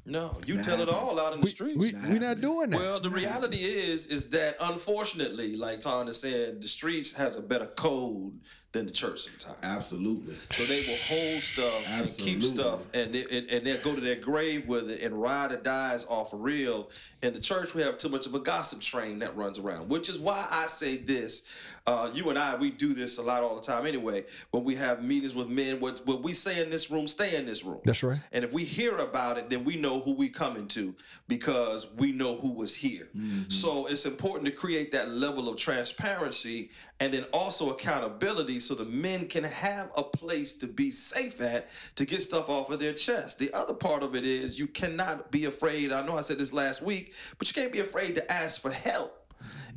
[0.04, 1.76] No, you tell it all out in the We, streets.
[1.76, 2.80] we, we not doing that.
[2.80, 7.42] Well, the reality is, is that unfortunately, like Ton is saying, the streets has a
[7.42, 8.40] better code
[8.72, 9.58] than the church sometimes.
[9.62, 10.34] Absolutely.
[10.50, 14.00] So they will hold stuff and keep stuff, and they, and, and they'll go to
[14.00, 16.90] their grave with it and ride or dies off of real.
[17.22, 20.08] In the church, we have too much of a gossip train that runs around, which
[20.08, 21.48] is why I say this.
[21.86, 24.24] Uh, you and I, we do this a lot all the time anyway.
[24.50, 27.44] When we have meetings with men, what, what we say in this room, stay in
[27.44, 27.80] this room.
[27.84, 28.20] That's right.
[28.32, 30.94] And if we hear about it, then we know who we coming to
[31.26, 33.08] because we know who was here.
[33.48, 36.70] So it's important to create that level of transparency
[37.00, 41.68] and then also accountability so the men can have a place to be safe at
[41.96, 43.38] to get stuff off of their chest.
[43.38, 45.92] The other part of it is you cannot be afraid.
[45.92, 48.70] I know I said this last week, but you can't be afraid to ask for
[48.70, 49.21] help.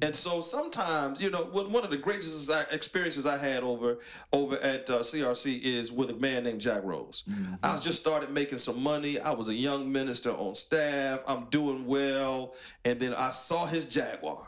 [0.02, 4.00] And so sometimes, you know, one of the greatest experiences I had over
[4.34, 7.24] over at uh, CRC is with a man named Jack Rose.
[7.64, 9.20] I just started making some money.
[9.20, 11.22] I was a young minister on staff.
[11.28, 14.48] I'm doing well, and then I saw his Jaguar.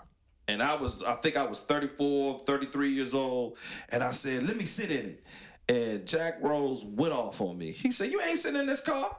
[0.50, 3.58] And I was, I think I was 34, 33 years old.
[3.90, 5.24] And I said, let me sit in it.
[5.70, 7.72] And Jack Rose went off on me.
[7.72, 9.16] He said, You ain't sitting in this car.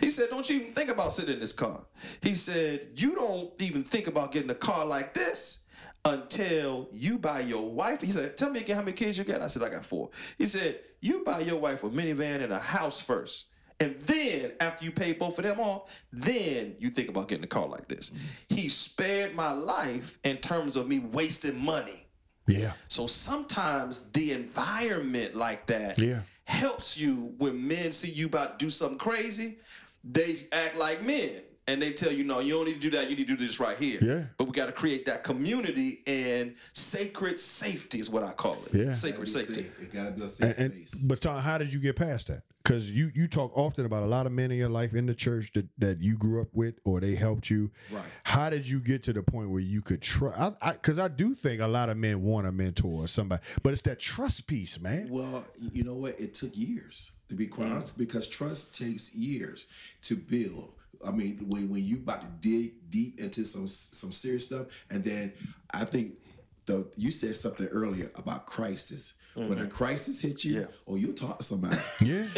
[0.00, 1.82] He said, Don't you even think about sitting in this car.
[2.22, 5.66] He said, You don't even think about getting a car like this
[6.04, 8.00] until you buy your wife.
[8.00, 9.42] He said, Tell me again how many kids you got.
[9.42, 10.10] I said, I got four.
[10.38, 13.46] He said, You buy your wife a minivan and a house first.
[13.78, 17.48] And then after you pay both of them off, then you think about getting a
[17.48, 18.10] car like this.
[18.10, 18.54] Mm-hmm.
[18.56, 22.06] He spared my life in terms of me wasting money.
[22.46, 22.72] yeah.
[22.88, 26.22] So sometimes the environment like that Yeah.
[26.44, 29.56] helps you when men see you about to do something crazy,
[30.04, 31.30] they act like men.
[31.66, 33.10] And they tell you, no, you don't need to do that.
[33.10, 34.00] You need to do this right here.
[34.02, 34.22] Yeah.
[34.38, 38.74] But we got to create that community and sacred safety is what I call it.
[38.74, 38.92] Yeah.
[38.92, 39.66] Sacred safety.
[39.80, 41.04] It gotta be a safe And, space.
[41.04, 42.42] but Ton, how did you get past that?
[42.62, 45.14] Because you you talk often about a lot of men in your life in the
[45.14, 47.70] church that, that you grew up with or they helped you.
[47.90, 48.04] Right.
[48.24, 50.58] How did you get to the point where you could trust?
[50.72, 53.82] Because I, do think a lot of men want a mentor or somebody, but it's
[53.82, 55.08] that trust piece, man.
[55.10, 56.20] Well, you know what?
[56.20, 59.68] It took years to be quite honest, because trust takes years
[60.02, 60.72] to build.
[61.06, 65.02] I mean, when when you about to dig deep into some some serious stuff, and
[65.04, 65.32] then
[65.72, 66.18] I think
[66.66, 69.14] the you said something earlier about crisis.
[69.34, 70.66] When a crisis hits you, Yeah.
[70.86, 71.76] or you'll talk to somebody.
[72.02, 72.26] Yeah,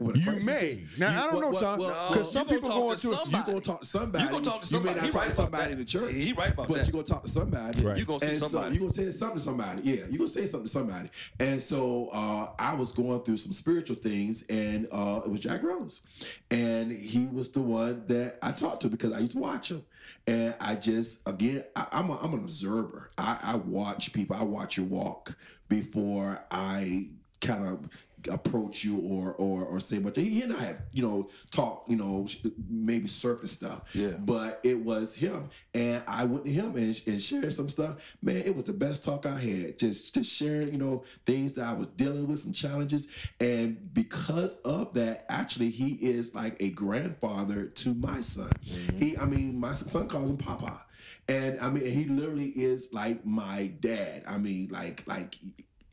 [0.00, 0.74] you may.
[0.76, 2.96] hit- Now you- I don't well, know, well, Ton, well, because some people talk going
[2.96, 3.16] to to.
[3.16, 4.22] some- you gonna talk to somebody.
[4.24, 4.94] You're gonna talk to somebody.
[4.94, 5.72] You may He not talk right to about somebody that.
[5.72, 6.14] in the church.
[6.14, 6.86] He right about but that.
[6.86, 7.84] you gonna talk to somebody.
[7.84, 7.98] Right.
[7.98, 8.74] You gonna see and So somebody.
[8.74, 9.82] you gonna say something to somebody.
[9.82, 11.10] Yeah, you're gonna say something to somebody.
[11.40, 15.62] And so uh, I was going through some spiritual things, and uh, it was Jack
[15.64, 16.02] Rose,
[16.50, 19.84] and he was the one that I talked to because I used to watch him.
[20.26, 23.10] And I just, again, I, I'm, a, I'm an observer.
[23.16, 24.36] I, I watch people.
[24.36, 25.36] I watch you walk
[25.68, 27.08] before I
[27.40, 27.88] kind of
[28.30, 30.16] approach you or or or say much.
[30.16, 32.26] He and I have you know talk you know
[32.68, 33.94] maybe surface stuff.
[33.94, 34.12] Yeah.
[34.18, 38.16] But it was him, and I went to him and, and shared some stuff.
[38.22, 39.78] Man, it was the best talk I had.
[39.78, 43.08] Just just sharing you know things that I was dealing with, some challenges,
[43.40, 48.50] and because of that, actually he is like a grandfather to my son.
[48.66, 48.98] Mm-hmm.
[48.98, 50.82] He, I mean, my son calls him Papa.
[51.28, 54.22] And I mean, he literally is like my dad.
[54.28, 55.34] I mean, like, like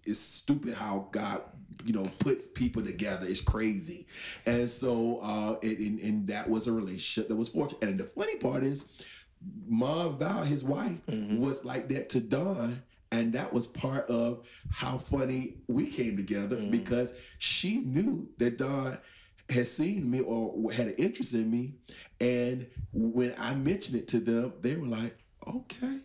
[0.06, 1.42] it's stupid how God,
[1.86, 3.26] you know, puts people together.
[3.28, 4.08] It's crazy,
[4.46, 7.84] and so, uh, it, and, and that was a relationship that was fortunate.
[7.84, 8.92] And the funny part is,
[9.68, 12.82] Mom Val, his wife, was like that to Don.
[13.12, 18.98] And that was part of how funny we came together because she knew that Don
[19.50, 21.76] had seen me or had an interest in me.
[22.20, 25.16] And when I mentioned it to them, they were like,
[25.48, 26.00] okay.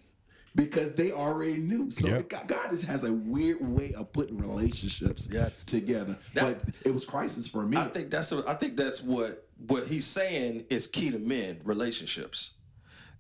[0.55, 1.90] Because they already knew.
[1.90, 2.28] So Yep.
[2.28, 6.18] God, God just has a weird way of putting relationships That's- together.
[6.34, 7.76] That- but it was crisis for me.
[7.76, 11.61] I think that's a, I think that's what what he's saying is key to men
[11.64, 12.53] relationships.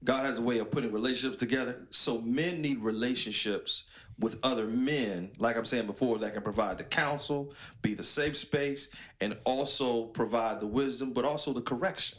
[0.04, 1.86] God has a way of putting relationships together.
[1.90, 3.84] So men need relationships
[4.20, 7.52] with other men, like I'm saying before, that can provide the counsel,
[7.82, 12.18] be the safe space, and also provide the wisdom, but also the correction.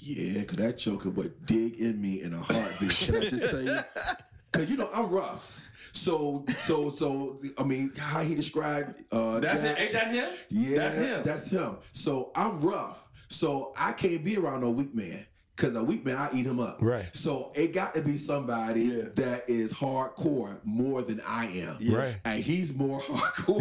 [0.00, 2.90] Yeah, cause that joker would dig in me in a heartbeat.
[2.90, 3.78] Can I just tell you?
[4.52, 5.54] Cause you know I'm rough.
[5.92, 9.82] So so so I mean how he described uh That's Jack- it.
[9.84, 10.30] Ain't that him?
[10.50, 11.22] Yeah, That's him.
[11.22, 11.76] That's him.
[11.92, 13.08] So I'm rough.
[13.28, 15.26] So I can't be around no weak man.
[15.58, 16.78] Cause a weak man, I eat him up.
[16.80, 17.04] Right.
[17.12, 19.04] So it got to be somebody Yeah.
[19.16, 21.76] that is hardcore more than I am.
[21.92, 22.16] Right.
[22.24, 23.58] And he's more hardcore.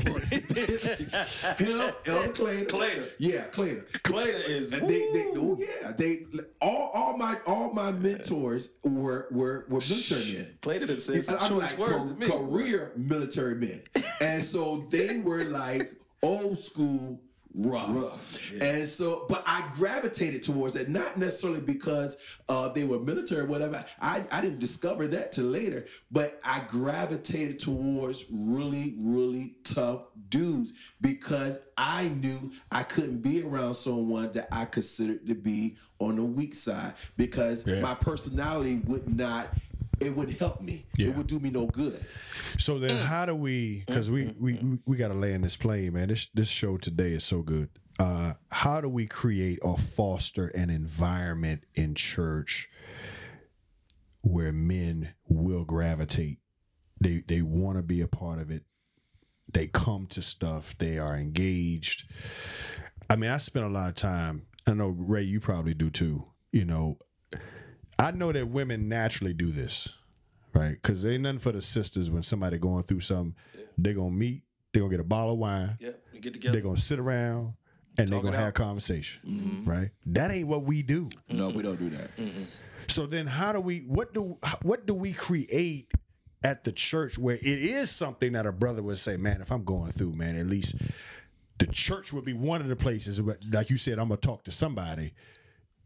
[1.57, 2.65] him, Elder Clayton.
[2.67, 3.03] Clayton.
[3.19, 3.85] Yeah, Clayton.
[4.03, 6.23] Clayton is- And they, they, oh yeah, they
[6.61, 10.57] all, all my all my mentors were were were military men.
[10.61, 12.27] Clayton done said some I'm choice like words ca- to me.
[12.27, 13.81] career military men,
[14.21, 15.81] and so they were like
[16.23, 17.21] old school
[17.57, 17.89] rough.
[17.89, 22.17] Rough, And so, but I gravitated towards that, not necessarily because
[22.49, 23.83] uh, they were military or whatever.
[23.99, 30.73] I, I didn't discover that till later, but I gravitated towards really, really tough dudes
[31.01, 36.23] because I knew I couldn't be around someone that I considered to be on the
[36.23, 37.81] weak side because Yeah.
[37.81, 39.47] my personality would not.
[39.99, 40.85] It wouldn't help me.
[40.97, 41.07] Yeah.
[41.07, 41.99] It would do me no good.
[42.57, 42.81] So Mm.
[42.81, 43.83] then, how do we?
[43.85, 46.09] Because we we we, we got to lay in this plane, man.
[46.09, 47.69] This this show today is so good.
[47.99, 52.69] Uh, how do we create or foster an environment in church
[54.21, 56.39] where men will gravitate?
[57.01, 58.63] They they want to be a part of it.
[59.51, 60.77] They come to stuff.
[60.77, 62.11] They are engaged.
[63.09, 64.45] I mean, I spend a lot of time.
[64.67, 66.25] I know Ray, you probably do too.
[66.51, 66.97] You know,
[67.99, 69.93] I know that women naturally do this,
[70.53, 70.71] right?
[70.81, 73.35] Because ain't nothing for the sisters when somebody going through something.
[73.77, 74.43] They gonna meet.
[74.73, 75.75] They gonna get a bottle of wine.
[75.79, 76.61] Yeah, we get They together.
[76.61, 77.53] gonna sit around
[77.97, 78.53] and they Talk it gonna have out.
[78.53, 79.69] conversation, mm-hmm.
[79.69, 79.89] right?
[80.07, 81.09] That ain't what we do.
[81.29, 82.11] No, we don't do that.
[82.87, 83.79] So then, how do we?
[83.87, 85.91] What do what do we create
[86.43, 89.63] at the church where it is something that a brother would say, man, if I'm
[89.63, 90.75] going through, man, at least
[91.57, 93.21] the church would be one of the places.
[93.21, 95.13] Where, like you said, I'm gonna talk to somebody.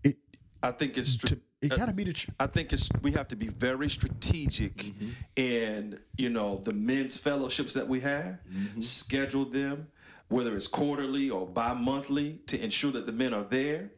[0.04, 0.18] It
[0.62, 2.14] I think it's to, it gotta be the.
[2.14, 5.10] Ch- I think it's we have to be very strategic Mm-hmm.
[5.36, 8.82] in you know the men's fellowships that we have, Mm-hmm.
[8.82, 9.88] schedule them,
[10.30, 13.92] whether it's quarterly or bi-monthly, to ensure that the men are there.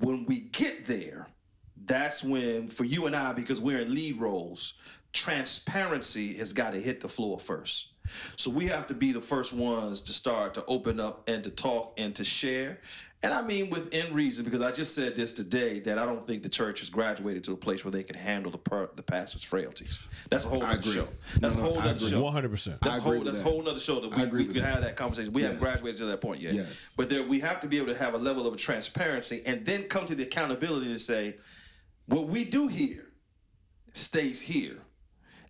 [0.00, 1.28] When we get there,
[1.86, 4.74] that's when for you and I, because we're in lead roles,
[5.12, 7.92] transparency has got to hit the floor first.
[8.36, 11.50] So we have to be the first ones to start to open up and to
[11.50, 12.78] talk and to share.
[13.22, 16.42] And I mean within reason, because I just said this today that I don't think
[16.42, 19.42] the church has graduated to a place where they can handle the per, the pastor's
[19.42, 19.98] frailties.
[20.30, 20.92] That's a whole I other agree.
[20.92, 21.08] show.
[21.40, 22.10] That's No, a whole I other agree.
[22.10, 22.22] show.
[22.22, 22.78] One hundred percent.
[22.82, 23.48] That's I a agree whole that's a that.
[23.50, 24.74] whole other show that I we, agree we with can that.
[24.74, 25.32] have that conversation.
[25.32, 26.54] We haven't graduated to that point yet.
[26.54, 26.94] Yes.
[26.96, 29.84] But there we have to be able to have a level of transparency and then
[29.84, 31.36] come to the accountability to say,
[32.06, 33.06] what we do here
[33.94, 34.76] stays here.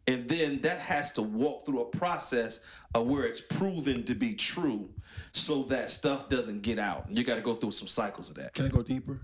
[0.09, 4.35] And then that has to walk through a process of where it's proven to be
[4.35, 4.89] true
[5.33, 7.07] so that stuff doesn't get out.
[7.11, 8.55] You got to go through some cycles of that.
[8.55, 9.21] Can I go deeper?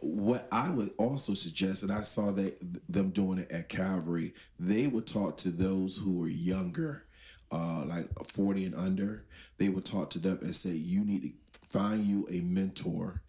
[0.00, 2.56] What I would also suggest, and I saw that
[2.88, 7.04] them doing it at Calvary, they would talk to those who were younger,
[7.50, 9.26] uh, like 40 and under.
[9.58, 11.32] They would talk to them and say, You need to
[11.68, 13.22] find you a mentor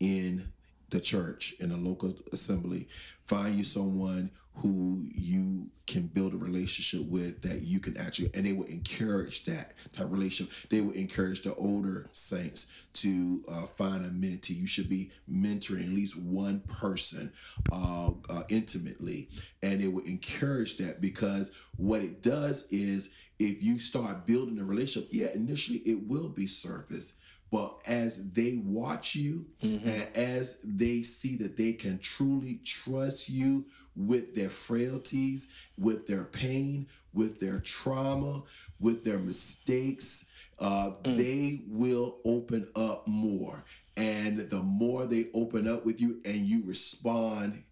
[0.00, 0.50] in
[0.90, 2.88] the church, in a local assembly.
[3.26, 8.46] Find you someone who you can build a relationship with that you can actually and
[8.46, 10.54] they will encourage that type of relationship.
[10.70, 14.56] They will encourage the older saints to uh, find a mentee.
[14.56, 17.32] You should be mentoring at least one person
[17.72, 19.28] uh, uh, intimately.
[19.62, 24.64] And it will encourage that because what it does is if you start building a
[24.64, 27.18] relationship yeah initially it will be surface
[27.50, 33.64] but as they watch you and as they see that they can truly trust you
[33.96, 38.42] with their frailties, with their pain, with their trauma,
[38.80, 40.28] with their mistakes,
[40.58, 43.64] uh, they will open up more.
[43.96, 47.62] And the more they open up with you and you respond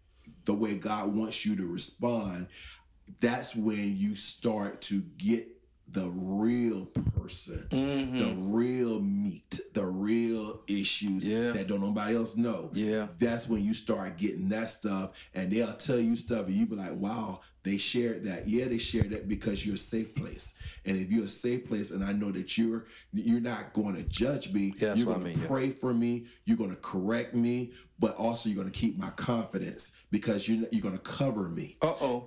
[0.44, 2.46] the way God wants you to respond,
[3.20, 5.48] that's when you start to get
[5.88, 8.81] the real person, the real meat, the real
[12.02, 12.70] everybody else know.
[12.72, 13.08] Yeah.
[13.18, 16.76] That's when you start getting that stuff and they'll tell you stuff and you be
[16.76, 18.48] like, wow, they shared that.
[18.48, 20.58] Yeah, they shared that because you're a safe place.
[20.84, 24.02] And if you're a safe place and I know that you're you're not going to
[24.02, 25.46] judge me, Yeah, you're going to mean, yeah.
[25.46, 29.10] pray for me, you're going to correct me, but also you're going to keep my
[29.10, 31.76] confidence because you're you're going to cover me.
[31.82, 32.26] Uh oh.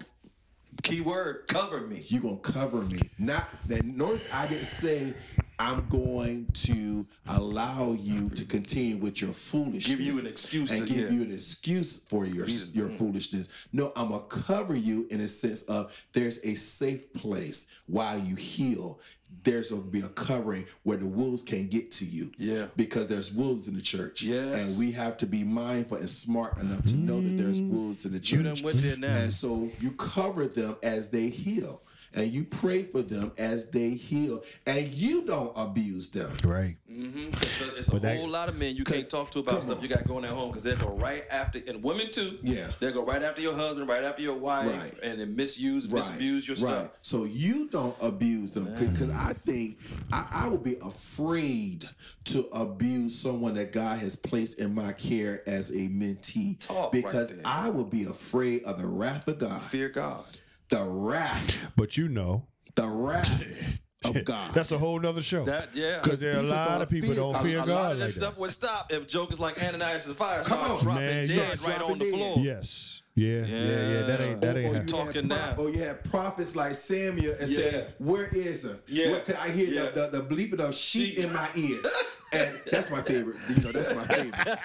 [0.84, 2.04] Keyword cover me.
[2.08, 3.00] You're gonna cover me.
[3.18, 5.14] Not that notice I didn't say
[5.60, 9.88] I'm going to allow you to continue with your foolishness.
[9.88, 11.18] Give you an excuse and to- give yeah.
[11.18, 13.50] you an excuse for your your foolishness.
[13.72, 18.36] No, I'm gonna cover you in a sense of there's a safe place while you
[18.36, 19.00] heal.
[19.44, 22.32] There's gonna be a covering where the wolves can't get to you.
[22.38, 22.68] Yeah.
[22.76, 24.24] Because there's wolves in the church.
[24.24, 24.78] Yes.
[24.78, 27.70] And we have to be mindful and smart enough to know that there's mm.
[27.70, 28.38] wolves in the church.
[28.38, 29.16] You done went there now.
[29.16, 31.82] And so you cover them as they heal.
[32.16, 34.44] And you pray for them as they heal.
[34.66, 36.32] And you don't abuse them.
[36.44, 36.78] Right.
[36.90, 37.28] Mm-hmm.
[37.34, 39.62] It's a, it's a But that- whole lot of men you can't talk to about
[39.64, 39.84] stuff on.
[39.84, 42.38] you got going at home because they'll go right after, and women too.
[42.42, 42.68] Yeah.
[42.80, 45.04] They'll go right after your husband, right after your wife, Right.
[45.04, 46.92] and then misuse, misabuse your stuff.
[47.02, 49.78] So you don't abuse them because I think
[50.14, 51.86] I, I would be afraid
[52.26, 57.30] to abuse someone that God has placed in my care as a mentee Talk because
[57.32, 57.42] there.
[57.46, 60.26] I would be afraid of the wrath of God, Fear God.
[60.70, 64.54] The wrath, But you know, the wrath of God.
[64.54, 65.46] that's a whole nother show.
[65.46, 66.00] That yeah.
[66.04, 67.98] Because there are a lot of people fear don't fear a, a God lot of
[68.00, 68.40] like stuff that.
[68.40, 70.78] would stop if jokers like Ananias and Fire start on.
[70.80, 71.68] dropping Man, dead yes.
[71.68, 72.36] right on the Dropping floor.
[72.40, 73.02] Yes.
[73.18, 74.02] Yeah, yeah, yeah.
[74.02, 74.74] That ain't that Or- ain't oh, oh, or happening.
[74.74, 75.56] Oh, you had Talking now.
[75.58, 77.58] Or you had prophets like Samuel and Yeah.
[77.58, 79.04] said, "Where is he?
[79.04, 79.12] Yeah.
[79.12, 79.90] Where can I hear Yeah.
[79.92, 81.20] the, the, the bleeping of sheep Sheep.
[81.26, 81.78] in my ear?"
[82.34, 83.38] And that's my favorite.
[83.50, 84.58] You know, that's my favorite.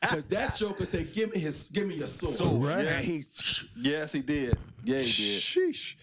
[0.00, 2.86] Because that Joker said, "Give me his, give me your soul." So Right.
[2.86, 3.22] And he,
[3.76, 4.58] Yes, he did.
[4.84, 5.40] Yeah, he did.
[5.40, 5.94] Sheesh.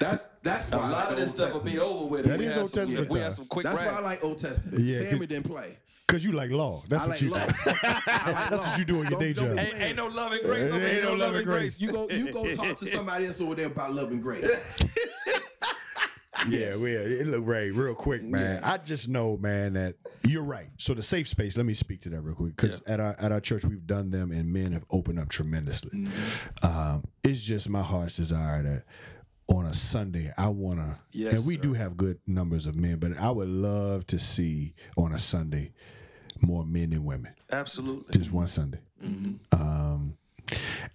[0.00, 2.24] that's that's A why I lot like of this Old stuff will be over with.
[2.24, 3.32] That we is had Old some, Testament if we had time.
[3.32, 3.92] some quick That's rap.
[3.92, 4.80] why I like Old Testament.
[4.80, 5.78] Yeah, Samuel 'cause- didn't play.
[6.06, 6.82] Cause you like law.
[6.88, 7.46] That's I what like you law.
[7.46, 7.52] do.
[7.66, 8.58] I like That's law.
[8.58, 9.58] what you do in your Don't- day job.
[9.58, 10.66] Ain't, ain't no love and grace.
[10.66, 11.02] Ain't over here.
[11.02, 11.80] no Ain't no love and grace.
[11.80, 14.64] You go, you go talk to somebody else over there about love and grace.
[16.48, 18.62] Yeah, well, it look right real quick, man.
[18.62, 19.94] I just know, man, that
[20.26, 20.66] you're right.
[20.78, 21.56] So the safe space.
[21.56, 24.10] Let me speak to that real quick, because at our at our church we've done
[24.10, 26.06] them, and men have opened up tremendously.
[26.62, 28.84] Um, it's just my heart's desire that
[29.48, 31.60] on a Sunday I want to, Yes, and we sir.
[31.60, 35.72] do have good numbers of men, but I would love to see on a Sunday
[36.40, 37.32] more men than women.
[37.52, 38.18] Absolutely.
[38.18, 38.80] Just one Sunday.
[39.52, 40.16] Um,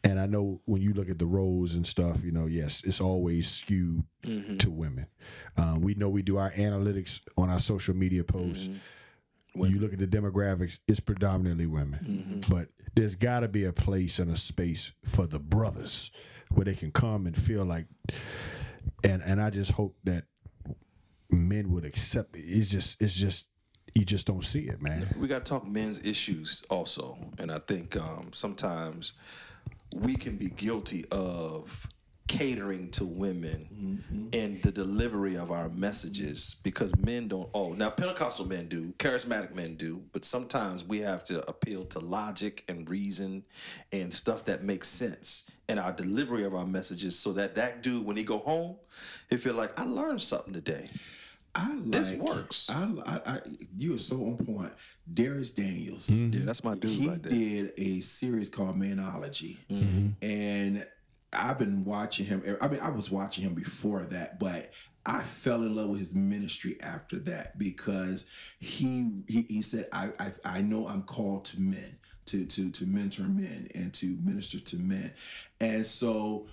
[0.03, 3.01] and I know when you look at the roles and stuff, you know, yes, it's
[3.01, 4.03] always skewed
[4.59, 5.07] to women.
[5.57, 8.69] Um, we know we do our analytics on our social media posts.
[9.53, 12.43] When you look at the demographics, it's predominantly women.
[12.49, 16.11] But there's got to be a place and a space for the brothers
[16.53, 17.85] where they can come and feel like,
[19.03, 20.25] and and I just hope that
[21.29, 22.41] men would accept it.
[22.41, 23.49] It's just, it's just,
[23.95, 25.13] you just don't see it, man.
[25.17, 29.13] we got to talk men's issues also, and I think um, sometimes
[29.93, 31.87] we can be guilty of
[32.29, 34.27] catering to women mm-hmm.
[34.33, 39.55] in the delivery of our messages because men don't oh now pentecostal men do charismatic
[39.55, 43.43] men do but sometimes we have to appeal to logic and reason
[43.91, 48.05] and stuff that makes sense in our delivery of our messages so that that dude
[48.05, 48.75] when he go home
[49.31, 50.87] he feel like i learned something today
[51.55, 52.69] I like This works.
[52.69, 53.39] I, I, I
[53.75, 54.71] you are so on point.
[55.13, 56.09] Dharius Daniels.
[56.09, 56.39] Mm-hmm.
[56.39, 60.09] yeah that's my dude he right there did a series called Manology, mm-hmm.
[60.21, 60.87] and
[61.33, 62.43] I've been watching him.
[62.61, 64.71] I mean, I was watching him before that, but
[65.05, 68.29] I fell in love with his ministry after that because
[68.59, 71.97] he he, he said, I, I I know I'm called to men.
[72.25, 75.11] To, to, to mentor men and to minister to men.
[75.59, 76.45] And so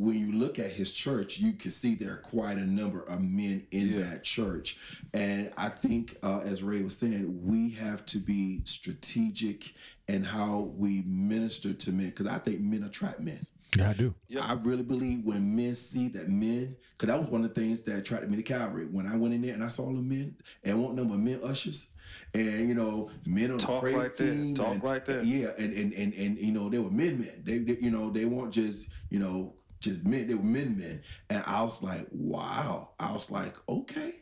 [0.00, 3.20] when you look at his church, you can see there are quite a number of
[3.22, 4.78] men in that church.
[5.14, 9.72] And I think, uh, as Ray was saying, we have to be strategic
[10.08, 13.40] in how we minister to men because I think men attract men.
[13.76, 14.14] Yeah, I do.
[14.28, 17.60] Yeah, I really believe when men see that men, because that was one of the
[17.60, 18.84] things that attracted me to Calvary.
[18.90, 21.20] When I went in there and I saw all the men, and one number of
[21.20, 21.92] men ushers,
[22.34, 24.34] and you know, men on Talk the praise right there.
[24.34, 25.22] team, Talk and- right there.
[25.24, 27.42] Yeah, and and and and you know, they were men, men.
[27.44, 30.26] They, they you know, they weren't just you know just men.
[30.26, 31.02] They were men, men.
[31.28, 32.90] And I was like, wow.
[32.98, 34.14] I was like, okay.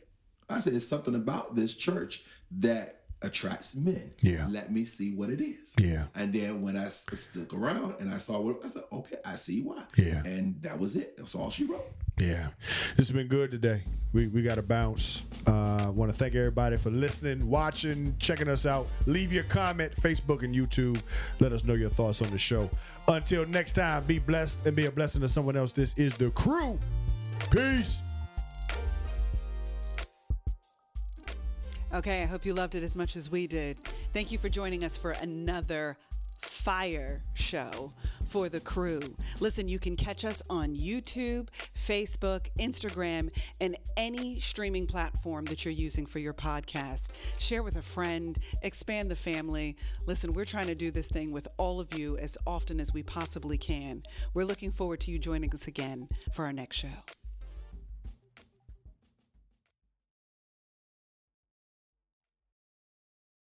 [0.49, 2.25] I said, there's something about this church
[2.59, 4.11] that attracts men.
[4.21, 4.47] Yeah.
[4.49, 5.75] Let me see what it is.
[5.79, 6.05] Yeah.
[6.15, 9.61] And then when I stuck around and I saw what I said, okay, I see
[9.61, 9.83] why.
[9.95, 10.23] Yeah.
[10.25, 11.17] And that was it.
[11.17, 11.85] That's all she wrote.
[12.21, 12.49] Yeah,
[12.97, 13.81] this has been good today.
[14.13, 15.23] We we got to bounce.
[15.47, 18.85] Uh, Want to thank everybody for listening, watching, checking us out.
[19.07, 21.01] Leave your comment, Facebook and YouTube.
[21.39, 22.69] Let us know your thoughts on the show.
[23.07, 25.71] Until next time, be blessed and be a blessing to someone else.
[25.71, 26.77] This is the crew.
[27.49, 28.03] Peace.
[31.91, 33.77] Okay, I hope you loved it as much as we did.
[34.13, 35.97] Thank you for joining us for another
[36.41, 37.93] fire show
[38.27, 39.01] for the crew.
[39.39, 43.29] Listen, you can catch us on YouTube, Facebook, Instagram,
[43.59, 47.09] and any streaming platform that you're using for your podcast.
[47.39, 49.75] Share with a friend, expand the family.
[50.07, 53.03] Listen, we're trying to do this thing with all of you as often as we
[53.03, 54.03] possibly can.
[54.33, 57.20] We're looking forward to you joining us again for our next show.